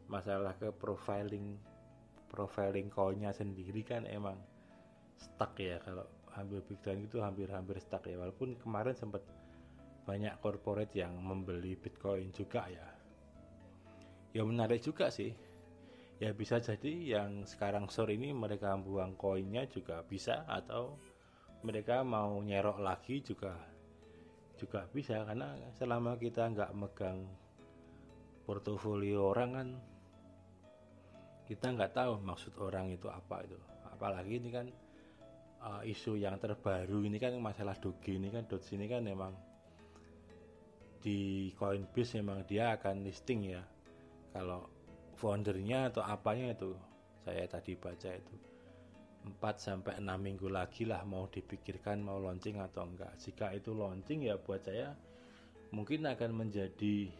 masalah 0.06 0.54
ke 0.62 0.70
profiling 0.70 1.58
profiling 2.30 2.94
koinnya 2.94 3.34
sendiri 3.34 3.82
kan 3.82 4.06
emang 4.06 4.38
stuck 5.18 5.58
ya. 5.58 5.82
Kalau 5.82 6.06
hampir 6.38 6.62
bitcoin 6.62 7.10
itu 7.10 7.26
hampir-hampir 7.26 7.82
stuck 7.82 8.06
ya. 8.06 8.22
Walaupun 8.22 8.54
kemarin 8.62 8.94
sempat 8.94 9.26
banyak 10.06 10.38
corporate 10.46 10.94
yang 10.94 11.18
membeli 11.18 11.74
bitcoin 11.74 12.30
juga 12.30 12.70
ya 12.70 12.99
ya 14.34 14.46
menarik 14.46 14.82
juga 14.84 15.10
sih. 15.10 15.34
Ya 16.20 16.36
bisa 16.36 16.60
jadi 16.60 17.20
yang 17.20 17.48
sekarang 17.48 17.88
sore 17.88 18.20
ini 18.20 18.36
mereka 18.36 18.76
buang 18.76 19.16
koinnya 19.16 19.64
juga 19.72 20.04
bisa 20.04 20.44
atau 20.52 21.00
mereka 21.64 22.04
mau 22.04 22.44
nyerok 22.44 22.84
lagi 22.84 23.24
juga 23.24 23.56
juga 24.60 24.84
bisa. 24.92 25.24
Karena 25.24 25.56
selama 25.80 26.20
kita 26.20 26.52
nggak 26.52 26.72
megang 26.76 27.24
portofolio 28.44 29.32
orang 29.32 29.52
kan 29.56 29.70
kita 31.48 31.72
nggak 31.72 31.96
tahu 31.96 32.20
maksud 32.20 32.54
orang 32.60 32.92
itu 32.92 33.08
apa 33.08 33.48
itu. 33.48 33.58
Apalagi 33.96 34.44
ini 34.44 34.50
kan 34.52 34.68
uh, 35.64 35.82
isu 35.84 36.20
yang 36.20 36.36
terbaru 36.40 37.04
ini 37.08 37.18
kan 37.20 37.36
masalah 37.40 37.76
doge 37.80 38.16
ini 38.16 38.32
kan 38.32 38.48
doge 38.48 38.76
ini 38.76 38.88
kan 38.88 39.04
memang 39.04 39.34
di 41.00 41.50
Coinbase 41.56 42.20
memang 42.20 42.44
dia 42.44 42.76
akan 42.76 43.08
listing 43.08 43.56
ya 43.56 43.64
kalau 44.32 44.70
foundernya 45.20 45.92
atau 45.92 46.06
apanya 46.06 46.56
itu 46.56 46.72
saya 47.26 47.44
tadi 47.46 47.76
baca 47.76 48.10
itu 48.16 48.36
4 49.20 49.36
sampai 49.60 50.00
6 50.00 50.08
minggu 50.16 50.48
lagi 50.48 50.88
lah 50.88 51.04
mau 51.04 51.28
dipikirkan 51.28 52.00
mau 52.00 52.18
launching 52.18 52.58
atau 52.64 52.88
enggak. 52.88 53.12
Jika 53.20 53.52
itu 53.52 53.76
launching 53.76 54.26
ya 54.32 54.40
buat 54.40 54.64
saya 54.64 54.96
mungkin 55.76 56.08
akan 56.08 56.32
menjadi 56.34 57.12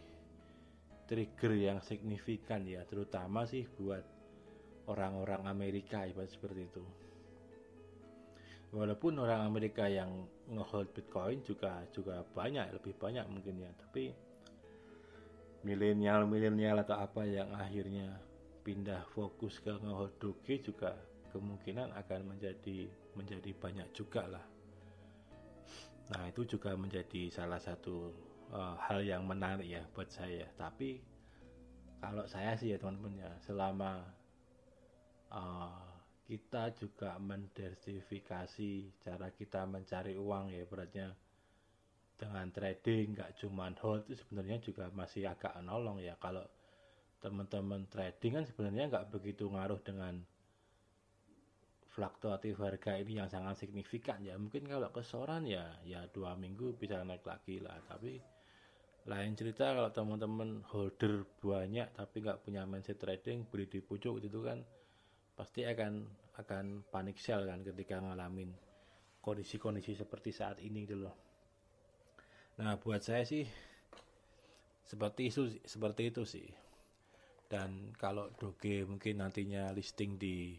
trigger 1.06 1.52
yang 1.54 1.78
signifikan 1.84 2.64
ya 2.66 2.82
terutama 2.88 3.44
sih 3.46 3.68
buat 3.78 4.02
orang-orang 4.88 5.46
Amerika 5.46 6.08
ya 6.08 6.24
seperti 6.26 6.66
itu. 6.66 6.84
Walaupun 8.70 9.18
orang 9.18 9.44
Amerika 9.50 9.90
yang 9.90 10.30
ngehold 10.46 10.94
Bitcoin 10.94 11.42
juga 11.42 11.82
juga 11.90 12.22
banyak 12.22 12.70
lebih 12.78 12.94
banyak 12.94 13.26
mungkin 13.26 13.58
ya 13.58 13.70
tapi 13.74 14.14
milenial 15.60 16.24
milenial 16.24 16.80
atau 16.80 16.96
apa 16.96 17.28
yang 17.28 17.52
akhirnya 17.52 18.16
pindah 18.64 19.04
fokus 19.12 19.60
ke 19.60 19.72
ngehold 19.72 20.16
Doge 20.20 20.60
juga 20.60 20.96
kemungkinan 21.32 21.92
akan 21.96 22.20
menjadi 22.36 22.88
menjadi 23.16 23.50
banyak 23.56 23.88
juga 23.92 24.26
lah. 24.26 24.44
Nah 26.10 26.22
itu 26.26 26.42
juga 26.46 26.74
menjadi 26.74 27.30
salah 27.30 27.60
satu 27.62 28.10
uh, 28.50 28.76
hal 28.88 29.04
yang 29.06 29.22
menarik 29.24 29.66
ya 29.66 29.82
buat 29.94 30.10
saya. 30.10 30.46
Tapi 30.58 30.98
kalau 32.00 32.24
saya 32.26 32.56
sih 32.56 32.74
ya 32.74 32.80
teman-teman 32.80 33.20
ya 33.20 33.30
selama 33.44 34.02
uh, 35.30 35.90
kita 36.30 36.70
juga 36.78 37.18
mendiversifikasi 37.18 38.72
cara 39.02 39.28
kita 39.34 39.66
mencari 39.66 40.14
uang 40.14 40.54
ya 40.54 40.62
beratnya 40.66 41.10
dengan 42.20 42.52
trading 42.52 43.16
nggak 43.16 43.40
cuma 43.40 43.72
hold 43.80 44.04
itu 44.04 44.20
sebenarnya 44.20 44.60
juga 44.60 44.92
masih 44.92 45.24
agak 45.24 45.56
nolong 45.64 46.04
ya. 46.04 46.20
Kalau 46.20 46.44
teman-teman 47.24 47.88
trading 47.88 48.36
kan 48.36 48.44
sebenarnya 48.44 48.84
nggak 48.92 49.08
begitu 49.08 49.48
ngaruh 49.48 49.80
dengan 49.80 50.20
fluktuatif 51.90 52.60
harga 52.60 53.00
ini 53.00 53.18
yang 53.24 53.32
sangat 53.32 53.64
signifikan 53.64 54.20
ya. 54.20 54.36
Mungkin 54.36 54.68
kalau 54.68 54.92
kesoran 54.92 55.48
ya 55.48 55.80
ya 55.88 56.04
dua 56.12 56.36
minggu 56.36 56.76
bisa 56.76 57.00
naik 57.00 57.24
lagi 57.24 57.56
lah. 57.58 57.80
Tapi 57.88 58.20
lain 59.08 59.32
cerita 59.32 59.72
kalau 59.72 59.88
teman-teman 59.88 60.60
holder 60.68 61.24
banyak 61.40 61.88
tapi 61.96 62.20
nggak 62.20 62.44
punya 62.44 62.68
mindset 62.68 63.00
trading 63.00 63.48
beli 63.48 63.64
di 63.64 63.80
pucuk 63.80 64.20
itu 64.20 64.44
kan 64.44 64.60
pasti 65.32 65.64
akan 65.64 66.04
akan 66.36 66.84
panik 66.92 67.16
sell 67.16 67.48
kan 67.48 67.64
ketika 67.64 67.96
ngalamin 67.96 68.52
kondisi-kondisi 69.24 69.96
seperti 69.96 70.30
saat 70.36 70.60
ini 70.60 70.84
gitu 70.84 71.00
loh. 71.00 71.29
Nah 72.60 72.76
buat 72.76 73.00
saya 73.00 73.24
sih 73.24 73.48
seperti 74.84 75.32
itu 75.32 75.48
seperti 75.64 76.12
itu 76.12 76.22
sih. 76.28 76.48
Dan 77.50 77.96
kalau 77.96 78.30
Doge 78.36 78.84
mungkin 78.86 79.24
nantinya 79.24 79.72
listing 79.72 80.20
di 80.20 80.54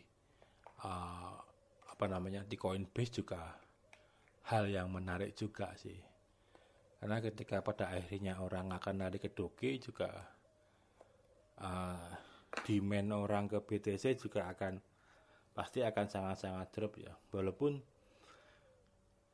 uh, 0.84 1.38
apa 1.88 2.06
namanya 2.10 2.44
di 2.44 2.58
Coinbase 2.58 3.22
juga 3.22 3.54
hal 4.50 4.68
yang 4.68 4.90
menarik 4.90 5.38
juga 5.38 5.72
sih. 5.78 5.96
Karena 6.98 7.22
ketika 7.22 7.62
pada 7.62 7.94
akhirnya 7.94 8.42
orang 8.42 8.74
akan 8.74 8.96
narik 9.06 9.22
ke 9.24 9.30
Doge 9.32 9.78
juga 9.78 10.10
uh, 11.62 12.10
demand 12.66 13.10
orang 13.14 13.46
ke 13.46 13.62
BTC 13.62 14.18
juga 14.18 14.50
akan 14.50 14.82
pasti 15.52 15.84
akan 15.84 16.06
sangat-sangat 16.08 16.68
drop 16.72 16.94
ya 16.96 17.12
walaupun 17.36 17.84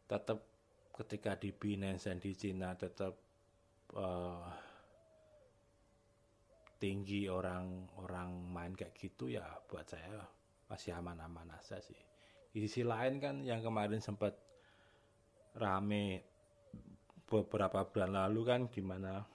tetap 0.10 0.42
ketika 0.98 1.38
di 1.38 1.54
Binance 1.54 2.10
dan 2.10 2.18
di 2.18 2.34
Cina 2.34 2.74
tetap 2.74 3.14
uh, 3.94 4.50
tinggi 6.82 7.30
orang-orang 7.30 8.30
main 8.50 8.74
kayak 8.74 8.98
gitu 8.98 9.30
ya 9.30 9.46
buat 9.70 9.86
saya 9.86 10.26
masih 10.68 10.98
aman-aman 10.98 11.54
aja 11.54 11.78
sih 11.78 11.98
di 12.54 12.66
sisi 12.66 12.82
lain 12.82 13.22
kan 13.22 13.46
yang 13.46 13.62
kemarin 13.62 14.02
sempat 14.02 14.34
rame 15.58 16.22
beberapa 17.30 17.86
bulan 17.86 18.14
lalu 18.14 18.42
kan 18.46 18.62
gimana 18.70 19.26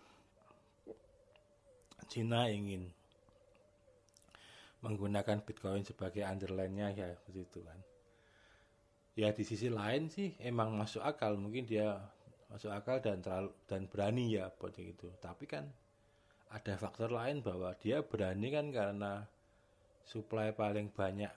Cina 2.12 2.44
ingin 2.51 2.92
menggunakan 4.83 5.40
Bitcoin 5.46 5.87
sebagai 5.87 6.27
underline-nya 6.27 6.92
ya 6.92 7.09
begitu 7.25 7.62
kan. 7.62 7.79
Ya 9.12 9.29
di 9.29 9.44
sisi 9.44 9.68
lain 9.68 10.09
sih 10.09 10.33
emang 10.40 10.72
masuk 10.72 11.05
akal, 11.05 11.37
mungkin 11.37 11.68
dia 11.68 12.01
masuk 12.48 12.72
akal 12.72 13.01
dan 13.05 13.20
terlalu 13.20 13.53
dan 13.68 13.85
berani 13.85 14.40
ya 14.40 14.48
buat 14.48 14.72
itu. 14.81 15.12
Tapi 15.20 15.44
kan 15.44 15.68
ada 16.53 16.75
faktor 16.81 17.12
lain 17.12 17.44
bahwa 17.44 17.72
dia 17.77 18.01
berani 18.01 18.48
kan 18.48 18.72
karena 18.72 19.25
supply 20.09 20.57
paling 20.57 20.88
banyak 20.88 21.33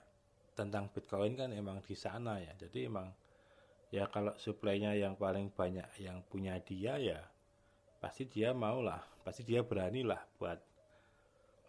tentang 0.56 0.88
Bitcoin 0.88 1.36
kan 1.36 1.52
emang 1.52 1.84
di 1.84 1.92
sana 1.92 2.40
ya. 2.40 2.56
Jadi 2.56 2.88
emang 2.88 3.12
ya 3.92 4.08
kalau 4.08 4.32
supply-nya 4.40 4.96
yang 4.96 5.14
paling 5.20 5.52
banyak 5.52 5.86
yang 6.00 6.24
punya 6.26 6.56
dia 6.64 6.96
ya 6.96 7.20
pasti 8.00 8.28
dia 8.28 8.56
mau 8.56 8.80
lah, 8.80 9.00
pasti 9.20 9.44
dia 9.44 9.60
berani 9.64 10.00
lah 10.00 10.20
buat 10.40 10.58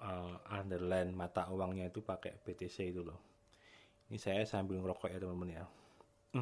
uh, 0.01 0.35
underline 0.53 1.13
mata 1.13 1.49
uangnya 1.49 1.89
itu 1.89 2.01
pakai 2.01 2.37
BTC 2.41 2.77
itu 2.93 3.01
loh 3.01 3.19
ini 4.07 4.17
saya 4.21 4.47
sambil 4.47 4.79
ngerokok 4.79 5.09
ya 5.11 5.17
teman-teman 5.19 5.49
ya 5.51 5.65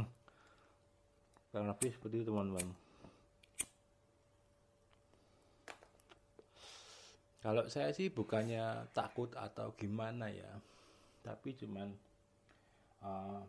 hmm. 0.04 0.08
kurang 1.52 1.68
lebih 1.72 1.92
seperti 1.96 2.16
itu 2.20 2.28
teman-teman 2.28 2.68
kalau 7.46 7.70
saya 7.70 7.94
sih 7.94 8.10
bukannya 8.10 8.90
takut 8.92 9.30
atau 9.38 9.72
gimana 9.78 10.34
ya 10.34 10.50
tapi 11.22 11.54
cuman 11.54 11.94
uh, 13.06 13.42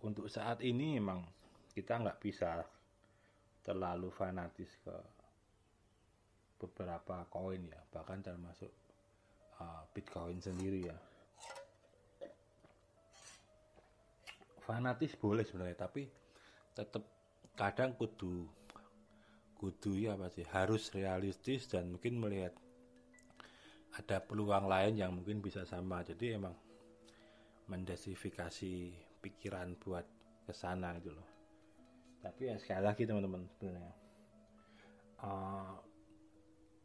untuk 0.00 0.32
saat 0.32 0.64
ini 0.64 0.96
memang 0.96 1.20
kita 1.76 2.00
nggak 2.00 2.20
bisa 2.24 2.64
terlalu 3.60 4.08
fanatis 4.08 4.72
ke 4.80 4.96
beberapa 6.60 7.24
koin 7.28 7.68
ya 7.68 7.80
bahkan 7.92 8.20
termasuk 8.24 8.72
uh, 9.60 9.84
Bitcoin 9.92 10.40
sendiri 10.40 10.88
ya 10.88 10.96
fanatis 14.60 15.16
boleh 15.16 15.42
sebenarnya 15.42 15.88
tapi 15.88 16.06
tetap 16.76 17.02
kadang 17.56 17.96
kudu 17.96 18.46
kudu 19.60 19.92
ya 20.00 20.16
pasti 20.16 20.40
harus 20.48 20.88
realistis 20.96 21.68
dan 21.68 21.92
mungkin 21.92 22.16
melihat 22.16 22.56
ada 23.92 24.22
peluang 24.22 24.70
lain 24.70 24.96
yang 24.96 25.12
mungkin 25.12 25.42
bisa 25.42 25.66
sama. 25.66 26.00
Jadi 26.00 26.38
emang 26.38 26.56
mendesifikasi 27.68 28.72
pikiran 29.20 29.76
buat 29.76 30.06
ke 30.48 30.52
sana 30.56 30.96
gitu 30.96 31.12
loh. 31.12 31.28
Tapi 32.24 32.48
ya 32.48 32.56
sekali 32.56 32.82
lagi 32.84 33.02
teman-teman 33.04 33.44
sebenarnya 33.52 33.92
uh, 35.24 35.76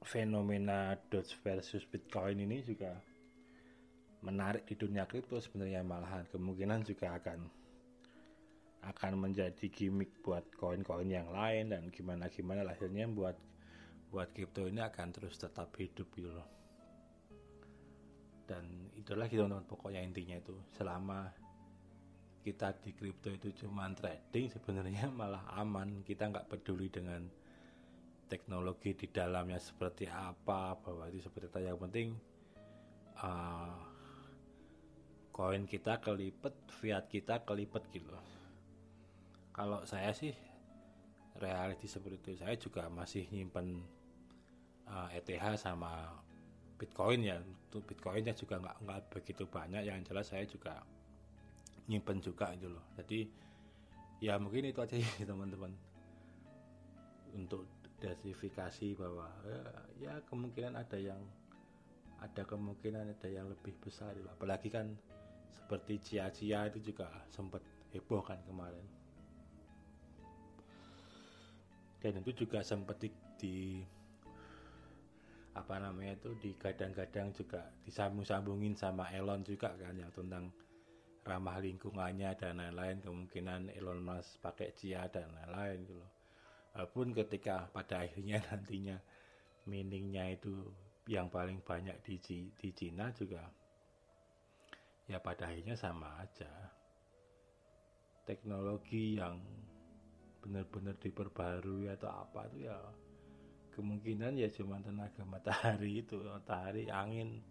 fenomena 0.04 1.00
Doge 1.08 1.36
versus 1.40 1.84
Bitcoin 1.88 2.44
ini 2.44 2.60
juga 2.60 2.94
menarik 4.20 4.68
di 4.68 4.76
dunia 4.76 5.08
kripto 5.08 5.40
sebenarnya 5.40 5.80
malahan. 5.86 6.28
Kemungkinan 6.28 6.84
juga 6.84 7.16
akan 7.16 7.65
akan 8.84 9.18
menjadi 9.18 9.66
gimmick 9.72 10.20
buat 10.22 10.44
koin-koin 10.60 11.10
yang 11.10 11.32
lain 11.32 11.72
dan 11.72 11.88
gimana 11.90 12.28
gimana 12.28 12.68
hasilnya 12.68 13.08
buat 13.10 13.38
buat 14.12 14.32
kripto 14.32 14.68
ini 14.68 14.84
akan 14.84 15.08
terus 15.12 15.36
tetap 15.40 15.72
hidup 15.80 16.08
gitu 16.14 16.32
loh. 16.32 16.48
Dan 18.46 18.94
itulah 18.94 19.26
gitu 19.26 19.46
pokoknya 19.46 20.06
intinya 20.06 20.38
itu. 20.38 20.54
Selama 20.78 21.32
kita 22.46 22.78
di 22.78 22.94
kripto 22.94 23.34
itu 23.34 23.66
cuma 23.66 23.90
trading 23.98 24.54
sebenarnya 24.54 25.10
malah 25.20 25.50
aman. 25.58 26.06
Kita 26.06 26.30
nggak 26.30 26.48
peduli 26.48 26.88
dengan 26.94 27.26
teknologi 28.26 28.98
di 28.98 29.08
dalamnya 29.10 29.62
seperti 29.62 30.10
apa 30.10 30.78
bahwa 30.82 31.06
itu 31.10 31.22
seperti 31.22 31.46
itu 31.50 31.60
yang 31.62 31.78
penting 31.78 32.08
uh, 33.22 33.78
koin 35.30 35.70
kita 35.70 36.02
kelipet 36.02 36.56
fiat 36.82 37.06
kita 37.06 37.46
kelipet 37.46 37.86
gitu 37.94 38.10
kalau 39.56 39.88
saya 39.88 40.12
sih 40.12 40.36
reality 41.40 41.88
seperti 41.88 42.36
itu. 42.36 42.44
Saya 42.44 42.56
juga 42.60 42.92
masih 42.92 43.28
nyimpen 43.32 43.80
uh, 44.88 45.08
ETH 45.16 45.56
sama 45.56 46.12
Bitcoin 46.76 47.24
ya. 47.24 47.40
Untuk 47.40 47.88
Bitcoinnya 47.88 48.36
juga 48.36 48.60
nggak 48.60 48.78
nggak 48.84 49.00
begitu 49.16 49.48
banyak. 49.48 49.88
Yang 49.88 50.12
jelas 50.12 50.28
saya 50.28 50.44
juga 50.44 50.84
nyimpen 51.88 52.20
juga 52.20 52.52
gitu 52.60 52.72
loh. 52.72 52.84
Jadi 53.00 53.32
ya 54.20 54.36
mungkin 54.36 54.68
itu 54.68 54.80
aja 54.84 54.96
ya 54.96 55.24
teman-teman. 55.32 55.72
Untuk 57.36 57.64
diversifikasi 57.96 58.96
bahwa 59.00 59.32
ya, 59.48 59.64
ya 60.04 60.14
kemungkinan 60.28 60.76
ada 60.76 61.00
yang 61.00 61.20
ada 62.20 62.44
kemungkinan 62.48 63.12
ada 63.12 63.28
yang 63.28 63.48
lebih 63.48 63.76
besar 63.80 64.16
apalagi 64.32 64.72
kan 64.72 64.96
seperti 65.52 66.00
cia-cia 66.00 66.72
itu 66.72 66.92
juga 66.92 67.12
sempat 67.28 67.60
heboh 67.92 68.24
kan 68.24 68.40
kemarin 68.48 68.95
dan 72.00 72.22
itu 72.22 72.46
juga 72.46 72.62
sempat 72.62 73.00
di, 73.02 73.10
di 73.40 73.56
apa 75.56 75.80
namanya 75.80 76.20
itu 76.20 76.36
di 76.36 76.52
gadang-gadang 76.60 77.32
juga 77.32 77.64
disambung-sambungin 77.88 78.76
sama 78.76 79.08
Elon 79.16 79.40
juga 79.42 79.72
kan 79.80 79.96
yang 79.96 80.12
tentang 80.12 80.52
ramah 81.26 81.58
lingkungannya 81.58 82.38
dan 82.38 82.62
lain-lain 82.62 83.02
kemungkinan 83.02 83.74
Elon 83.74 84.04
Musk 84.04 84.44
pakai 84.44 84.76
Cia 84.78 85.10
dan 85.10 85.32
lain-lain 85.34 85.88
gitu 85.88 85.96
loh. 85.98 86.12
Walaupun 86.76 87.16
ketika 87.16 87.72
pada 87.72 88.04
akhirnya 88.04 88.44
nantinya 88.52 89.00
miningnya 89.66 90.36
itu 90.36 90.54
yang 91.10 91.32
paling 91.32 91.64
banyak 91.64 91.98
di, 92.06 92.20
di 92.54 92.70
Cina 92.76 93.10
juga 93.16 93.42
ya 95.10 95.18
pada 95.18 95.50
akhirnya 95.50 95.74
sama 95.74 96.20
aja. 96.22 96.52
Teknologi 98.26 99.18
yang 99.18 99.38
benar-benar 100.46 100.94
diperbarui 101.02 101.90
atau 101.90 102.14
apa 102.14 102.46
itu 102.54 102.70
ya 102.70 102.78
kemungkinan 103.74 104.38
ya 104.38 104.48
cuma 104.54 104.78
tenaga 104.80 105.26
matahari 105.26 105.98
itu 106.06 106.22
matahari 106.22 106.88
angin 106.88 107.42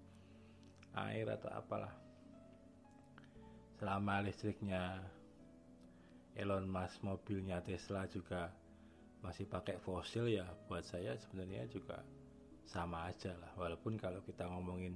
air 0.94 1.26
atau 1.26 1.50
apalah. 1.50 1.92
Selama 3.76 4.22
listriknya 4.22 5.02
Elon 6.38 6.70
Musk 6.70 7.02
mobilnya 7.02 7.58
Tesla 7.60 8.06
juga 8.06 8.54
masih 9.20 9.50
pakai 9.50 9.82
fosil 9.82 10.30
ya 10.30 10.46
buat 10.70 10.86
saya 10.86 11.18
sebenarnya 11.18 11.66
juga 11.66 11.98
sama 12.64 13.10
aja 13.10 13.34
lah. 13.34 13.50
Walaupun 13.58 13.98
kalau 13.98 14.22
kita 14.22 14.46
ngomongin 14.46 14.94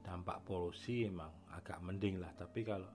dampak 0.00 0.40
polusi 0.48 1.04
emang 1.04 1.30
agak 1.52 1.78
mending 1.84 2.18
lah. 2.18 2.32
Tapi 2.34 2.64
kalau 2.64 2.88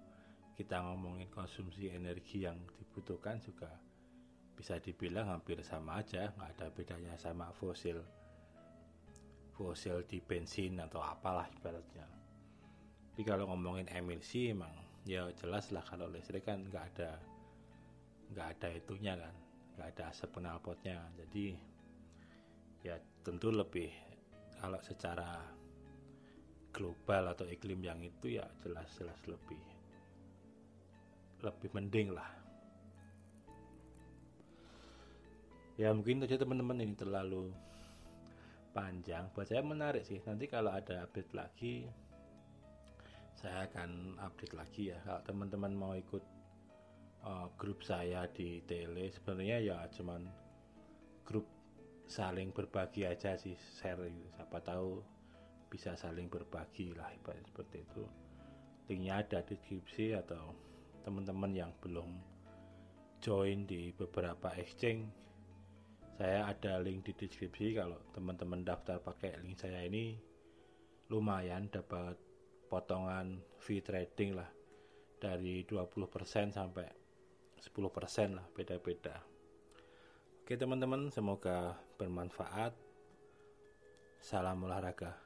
kita 0.57 0.81
ngomongin 0.81 1.29
konsumsi 1.29 1.93
energi 1.93 2.43
yang 2.43 2.57
dibutuhkan 2.81 3.37
juga 3.43 3.69
bisa 4.55 4.79
dibilang 4.79 5.27
hampir 5.27 5.59
sama 5.61 5.99
aja 5.99 6.31
nggak 6.31 6.49
ada 6.55 6.67
bedanya 6.71 7.13
sama 7.19 7.51
fosil 7.51 7.99
fosil 9.55 10.03
di 10.03 10.19
bensin 10.19 10.79
atau 10.83 10.99
apalah 10.99 11.47
ibaratnya. 11.47 12.07
Tapi 13.11 13.23
kalau 13.23 13.47
ngomongin 13.47 13.87
emisi 13.87 14.51
emang 14.51 14.71
ya 15.07 15.31
jelas 15.37 15.71
lah 15.71 15.85
kalau 15.85 16.11
listrik 16.11 16.43
kan 16.43 16.65
nggak 16.67 16.85
ada 16.95 17.15
nggak 18.33 18.47
ada 18.57 18.67
itunya 18.73 19.13
kan 19.15 19.35
nggak 19.77 19.87
ada 19.95 20.03
asap 20.09 20.41
knalpotnya 20.41 20.97
jadi 21.13 21.55
ya 22.81 22.95
tentu 23.21 23.53
lebih 23.53 23.93
kalau 24.57 24.81
secara 24.81 25.45
global 26.73 27.31
atau 27.31 27.45
iklim 27.47 27.85
yang 27.85 28.01
itu 28.01 28.41
ya 28.41 28.45
jelas-jelas 28.65 29.19
lebih 29.29 29.61
lebih 31.45 31.69
mending 31.71 32.11
lah 32.11 32.44
ya 35.75 35.91
mungkin 35.91 36.23
saja 36.23 36.39
teman-teman 36.39 36.79
ini 36.79 36.95
terlalu 36.95 37.51
panjang. 38.71 39.31
Buat 39.31 39.47
saya 39.51 39.63
menarik 39.63 40.03
sih. 40.03 40.19
Nanti 40.23 40.47
kalau 40.47 40.71
ada 40.71 41.03
update 41.07 41.31
lagi 41.31 41.87
saya 43.35 43.67
akan 43.67 44.15
update 44.19 44.55
lagi 44.55 44.95
ya. 44.95 44.99
Kalau 45.03 45.21
teman-teman 45.27 45.71
mau 45.75 45.93
ikut 45.95 46.23
uh, 47.27 47.47
grup 47.59 47.83
saya 47.83 48.27
di 48.31 48.63
tele 48.63 49.11
sebenarnya 49.11 49.57
ya 49.59 49.77
cuman 49.91 50.27
grup 51.27 51.47
saling 52.05 52.53
berbagi 52.53 53.03
aja 53.03 53.33
sih 53.35 53.57
share 53.57 54.07
siapa 54.37 54.61
tahu 54.61 55.01
bisa 55.67 55.97
saling 55.97 56.31
berbagi 56.31 56.95
lah 56.95 57.11
seperti 57.43 57.83
itu. 57.83 58.03
Linknya 58.87 59.25
ada 59.25 59.41
di 59.41 59.57
deskripsi 59.57 60.13
atau 60.13 60.53
teman-teman 61.01 61.51
yang 61.51 61.71
belum 61.81 62.15
join 63.19 63.65
di 63.65 63.89
beberapa 63.97 64.53
exchange 64.55 65.24
saya 66.15 66.47
ada 66.47 66.79
link 66.79 67.03
di 67.03 67.11
deskripsi 67.11 67.75
kalau 67.75 67.99
teman-teman 68.15 68.63
daftar 68.63 69.03
pakai 69.03 69.35
link 69.43 69.59
saya 69.59 69.83
ini 69.83 70.15
lumayan 71.11 71.67
dapat 71.67 72.15
potongan 72.71 73.43
fee 73.59 73.83
trading 73.83 74.39
lah. 74.39 74.47
Dari 75.19 75.67
20% 75.67 76.55
sampai 76.55 76.87
10% 77.59 78.37
lah 78.37 78.45
beda-beda. 78.55 79.19
Oke 80.43 80.55
teman-teman 80.55 81.11
semoga 81.11 81.75
bermanfaat. 81.99 82.71
Salam 84.21 84.63
olahraga 84.63 85.24